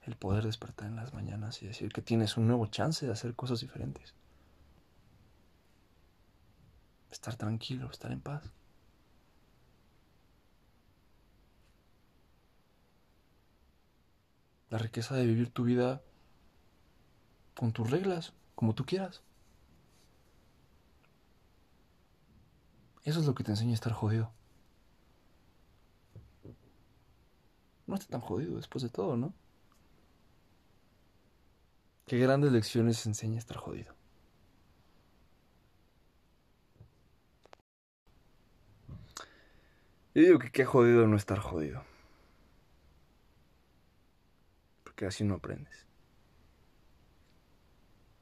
el 0.02 0.16
poder 0.16 0.46
despertar 0.46 0.88
en 0.88 0.96
las 0.96 1.14
mañanas 1.14 1.62
y 1.62 1.68
decir 1.68 1.92
que 1.94 2.02
tienes 2.02 2.38
un 2.38 2.48
nuevo 2.48 2.66
chance 2.68 3.06
de 3.06 3.12
hacer 3.12 3.36
cosas 3.36 3.62
diferentes. 3.62 4.16
Estar 7.12 7.36
tranquilo, 7.36 7.90
estar 7.92 8.12
en 8.12 8.22
paz. 8.22 8.52
La 14.70 14.78
riqueza 14.78 15.16
de 15.16 15.26
vivir 15.26 15.50
tu 15.52 15.66
vida 15.66 16.02
con 17.56 17.74
tus 17.74 17.92
reglas, 17.92 18.34
como 18.56 18.74
tú 18.74 18.86
quieras. 18.86 19.22
Eso 23.04 23.20
es 23.20 23.26
lo 23.26 23.36
que 23.36 23.44
te 23.44 23.52
enseña 23.52 23.72
a 23.72 23.76
estar 23.76 23.94
jodido. 23.94 24.32
No 27.88 27.96
está 27.96 28.08
tan 28.08 28.22
jodido 28.22 28.56
después 28.56 28.84
de 28.84 28.90
todo, 28.90 29.18
¿no? 29.18 29.34
Qué 32.12 32.18
grandes 32.18 32.52
lecciones 32.52 33.06
enseña 33.06 33.40
estar 33.40 33.56
jodido. 33.56 33.96
Yo 40.14 40.22
digo 40.22 40.38
que 40.38 40.52
qué 40.52 40.66
jodido 40.66 41.08
no 41.08 41.16
estar 41.16 41.40
jodido. 41.40 41.86
Porque 44.84 45.06
así 45.06 45.24
no 45.24 45.36
aprendes. 45.36 45.86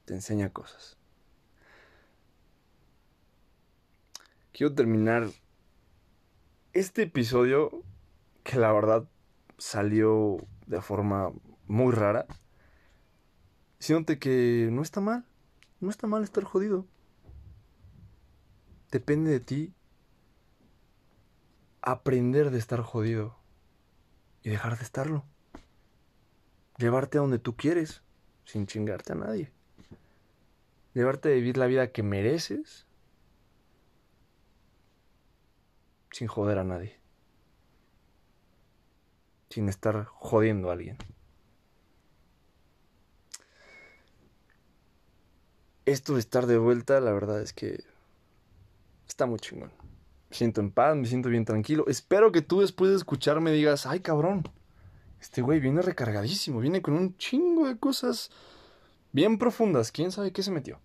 Te 0.04 0.14
enseña 0.14 0.52
cosas. 0.52 0.96
Quiero 4.52 4.72
terminar 4.72 5.28
este 6.74 7.02
episodio 7.02 7.82
que 8.44 8.56
la 8.56 8.72
verdad 8.72 9.08
salió 9.58 10.36
de 10.68 10.80
forma 10.80 11.32
muy 11.66 11.92
rara. 11.92 12.28
Diciéndote 13.80 14.18
que 14.18 14.68
no 14.70 14.82
está 14.82 15.00
mal. 15.00 15.24
No 15.80 15.90
está 15.90 16.06
mal 16.06 16.22
estar 16.22 16.44
jodido. 16.44 16.86
Depende 18.92 19.30
de 19.30 19.40
ti 19.40 19.74
aprender 21.82 22.50
de 22.50 22.58
estar 22.58 22.82
jodido 22.82 23.38
y 24.42 24.50
dejar 24.50 24.76
de 24.76 24.84
estarlo. 24.84 25.24
Llevarte 26.76 27.16
a 27.16 27.22
donde 27.22 27.38
tú 27.38 27.56
quieres, 27.56 28.02
sin 28.44 28.66
chingarte 28.66 29.12
a 29.12 29.16
nadie. 29.16 29.50
Llevarte 30.92 31.30
a 31.30 31.34
vivir 31.34 31.56
la 31.56 31.66
vida 31.66 31.90
que 31.90 32.02
mereces, 32.02 32.86
sin 36.10 36.28
joder 36.28 36.58
a 36.58 36.64
nadie. 36.64 36.98
Sin 39.48 39.68
estar 39.70 40.04
jodiendo 40.04 40.68
a 40.68 40.74
alguien. 40.74 40.98
Esto 45.90 46.14
de 46.14 46.20
estar 46.20 46.46
de 46.46 46.58
vuelta, 46.58 47.00
la 47.00 47.12
verdad 47.12 47.42
es 47.42 47.52
que 47.52 47.82
está 49.08 49.26
muy 49.26 49.40
chingón 49.40 49.72
me 50.30 50.36
siento 50.36 50.60
en 50.60 50.70
paz, 50.70 50.96
me 50.96 51.06
siento 51.06 51.28
bien 51.28 51.44
tranquilo. 51.44 51.84
Espero 51.88 52.30
que 52.30 52.40
tú 52.40 52.60
después 52.60 52.90
de 52.90 52.96
escucharme 52.96 53.50
digas, 53.50 53.84
ay 53.84 53.98
cabrón, 53.98 54.48
este 55.20 55.42
güey 55.42 55.58
viene 55.58 55.82
recargadísimo, 55.82 56.60
viene 56.60 56.80
con 56.80 56.94
un 56.94 57.16
chingo 57.16 57.66
de 57.66 57.76
cosas 57.76 58.30
bien 59.10 59.38
profundas, 59.38 59.90
quién 59.90 60.12
sabe 60.12 60.32
qué 60.32 60.44
se 60.44 60.52
metió. 60.52 60.78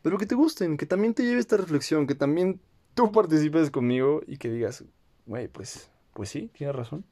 Pero 0.00 0.16
que 0.16 0.24
te 0.24 0.34
gusten, 0.34 0.78
que 0.78 0.86
también 0.86 1.12
te 1.12 1.24
lleve 1.24 1.40
esta 1.40 1.58
reflexión, 1.58 2.06
que 2.06 2.14
también 2.14 2.58
tú 2.94 3.12
participes 3.12 3.70
conmigo 3.70 4.22
y 4.26 4.38
que 4.38 4.48
digas, 4.48 4.84
güey, 5.26 5.48
pues, 5.48 5.90
pues 6.14 6.30
sí, 6.30 6.50
tienes 6.56 6.74
razón. 6.74 7.04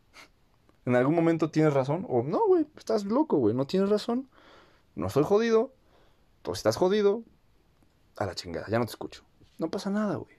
En 0.87 0.97
algún 0.97 1.15
momento 1.15 1.51
tienes 1.51 1.75
razón, 1.75 2.07
o 2.09 2.23
no, 2.23 2.47
güey, 2.47 2.67
estás 2.79 3.05
loco, 3.05 3.37
güey, 3.37 3.55
no 3.55 3.67
tienes 3.67 3.91
razón. 3.91 4.27
No 4.95 5.11
soy 5.11 5.25
jodido, 5.25 5.73
tú 6.45 6.53
estás 6.53 6.77
jodido, 6.77 7.25
a 8.17 8.27
la 8.27 8.35
chingada, 8.35 8.69
ya 8.69 8.79
no 8.79 8.85
te 8.85 8.91
escucho. 8.91 9.25
No 9.59 9.71
pasa 9.71 9.89
nada, 9.91 10.17
güey. 10.17 10.37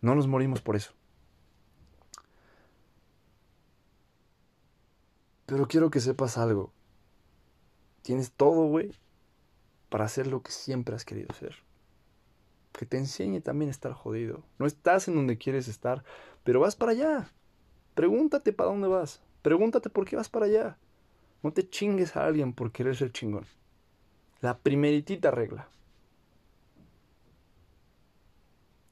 No 0.00 0.14
nos 0.14 0.26
morimos 0.26 0.62
por 0.62 0.76
eso. 0.76 0.92
Pero 5.44 5.68
quiero 5.68 5.90
que 5.90 6.00
sepas 6.00 6.38
algo. 6.38 6.72
Tienes 8.02 8.32
todo, 8.32 8.66
güey, 8.66 8.92
para 9.90 10.06
hacer 10.06 10.26
lo 10.26 10.42
que 10.42 10.52
siempre 10.52 10.94
has 10.94 11.04
querido 11.04 11.34
ser. 11.34 11.56
Que 12.72 12.86
te 12.86 12.96
enseñe 12.96 13.40
también 13.40 13.68
a 13.68 13.72
estar 13.72 13.92
jodido. 13.92 14.42
No 14.58 14.66
estás 14.66 15.06
en 15.08 15.16
donde 15.16 15.36
quieres 15.36 15.68
estar, 15.68 16.02
pero 16.44 16.60
vas 16.60 16.76
para 16.76 16.92
allá. 16.92 17.30
Pregúntate 17.94 18.54
para 18.54 18.70
dónde 18.70 18.88
vas. 18.88 19.20
Pregúntate 19.42 19.90
por 19.90 20.06
qué 20.06 20.16
vas 20.16 20.30
para 20.30 20.46
allá. 20.46 20.78
No 21.42 21.52
te 21.52 21.68
chingues 21.68 22.16
a 22.16 22.24
alguien 22.24 22.54
por 22.54 22.72
querer 22.72 22.96
ser 22.96 23.12
chingón. 23.12 23.44
La 24.40 24.56
primeritita 24.56 25.32
regla. 25.32 25.68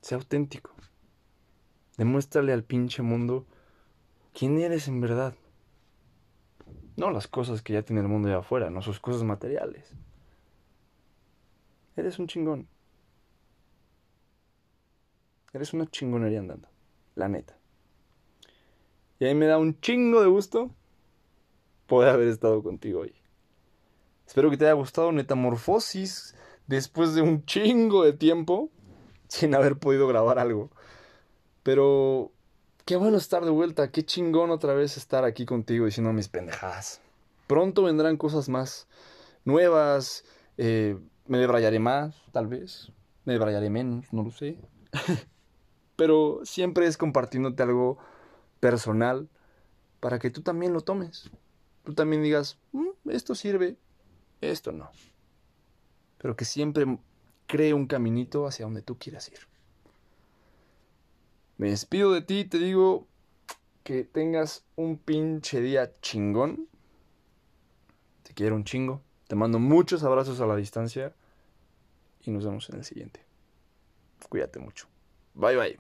Sea 0.01 0.19
auténtico. 0.19 0.73
Demuéstrale 1.97 2.53
al 2.53 2.65
pinche 2.65 3.03
mundo 3.03 3.47
quién 4.35 4.59
eres 4.59 4.89
en 4.89 5.01
verdad. 5.01 5.37
No 6.97 7.11
las 7.11 7.29
cosas 7.29 7.63
que 7.63 7.75
ya 7.75 7.83
tiene 7.83 8.01
el 8.01 8.09
mundo 8.09 8.29
de 8.29 8.35
afuera, 8.35 8.71
no 8.71 8.83
sus 8.83 8.99
cosas 8.99 9.23
materiales. 9.23 9.93
Eres 11.97 12.19
un 12.19 12.27
chingón. 12.27 12.67
Eres 15.53 15.73
una 15.73 15.87
chingonería 15.87 16.41
andando. 16.41 16.69
La 17.15 17.29
neta. 17.29 17.57
Y 19.21 19.27
a 19.27 19.29
mí 19.29 19.35
me 19.35 19.47
da 19.47 19.59
un 19.59 19.81
chingo 19.81 20.21
de 20.21 20.29
gusto 20.29 20.75
poder 21.87 22.11
haber 22.11 22.29
estado 22.29 22.63
contigo 22.63 23.01
hoy. 23.01 23.15
Espero 24.27 24.51
que 24.51 24.57
te 24.57 24.65
haya 24.65 24.75
gustado 24.75 25.13
Metamorfosis 25.13 26.35
después 26.67 27.15
de 27.15 27.23
un 27.23 27.45
chingo 27.47 28.05
de 28.05 28.13
tiempo 28.13 28.71
sin 29.29 29.55
haber 29.55 29.79
podido 29.79 30.07
grabar 30.07 30.39
algo. 30.39 30.71
Pero 31.63 32.31
qué 32.85 32.97
bueno 32.97 33.17
estar 33.17 33.45
de 33.45 33.51
vuelta, 33.51 33.91
qué 33.91 34.05
chingón 34.05 34.51
otra 34.51 34.75
vez 34.75 34.97
estar 34.97 35.25
aquí 35.25 35.47
contigo 35.47 35.87
diciendo 35.87 36.13
mis 36.13 36.29
pendejadas. 36.29 37.01
Pronto 37.47 37.83
vendrán 37.85 38.17
cosas 38.17 38.49
más 38.49 38.89
nuevas, 39.45 40.25
eh, 40.59 40.99
me 41.27 41.39
debrayaré 41.39 41.79
más, 41.79 42.15
tal 42.33 42.47
vez, 42.47 42.91
me 43.25 43.33
debrayaré 43.33 43.71
menos, 43.71 44.13
no 44.13 44.23
lo 44.23 44.31
sé. 44.31 44.59
Pero 45.97 46.41
siempre 46.45 46.87
es 46.87 46.97
compartiéndote 46.97 47.63
algo 47.63 47.99
personal 48.61 49.29
para 50.01 50.19
que 50.19 50.31
tú 50.31 50.43
también 50.43 50.73
lo 50.73 50.83
tomes. 50.83 51.31
Tú 51.85 51.95
también 51.95 52.23
digas, 52.23 52.59
mm, 52.73 53.11
esto 53.11 53.35
sirve, 53.35 53.77
esto 54.41 54.73
no. 54.73 54.91
Pero 56.19 56.37
que 56.37 56.45
siempre 56.45 56.87
cree 57.47 57.75
un 57.75 57.87
caminito 57.87 58.47
hacia 58.47 58.65
donde 58.65 58.83
tú 58.83 58.99
quieras 58.99 59.29
ir. 59.29 59.39
Me 61.59 61.71
despido 61.71 62.13
de 62.13 62.23
ti, 62.23 62.45
te 62.45 62.59
digo 62.59 63.07
que 63.83 64.05
tengas 64.05 64.65
un 64.75 64.99
pinche 64.99 65.61
día 65.61 65.93
chingón. 66.01 66.69
Te 68.23 68.35
quiero 68.35 68.57
un 68.57 68.65
chingo. 68.65 69.01
Te 69.29 69.37
mando 69.37 69.59
muchos 69.59 70.03
abrazos 70.03 70.41
a 70.41 70.47
la 70.47 70.57
distancia 70.57 71.15
y 72.23 72.31
nos 72.31 72.45
vemos 72.45 72.69
en 72.71 72.77
el 72.77 72.85
siguiente. 72.85 73.21
Cuídate 74.29 74.59
mucho. 74.59 74.87
Bye 75.35 75.57
bye. 75.57 75.79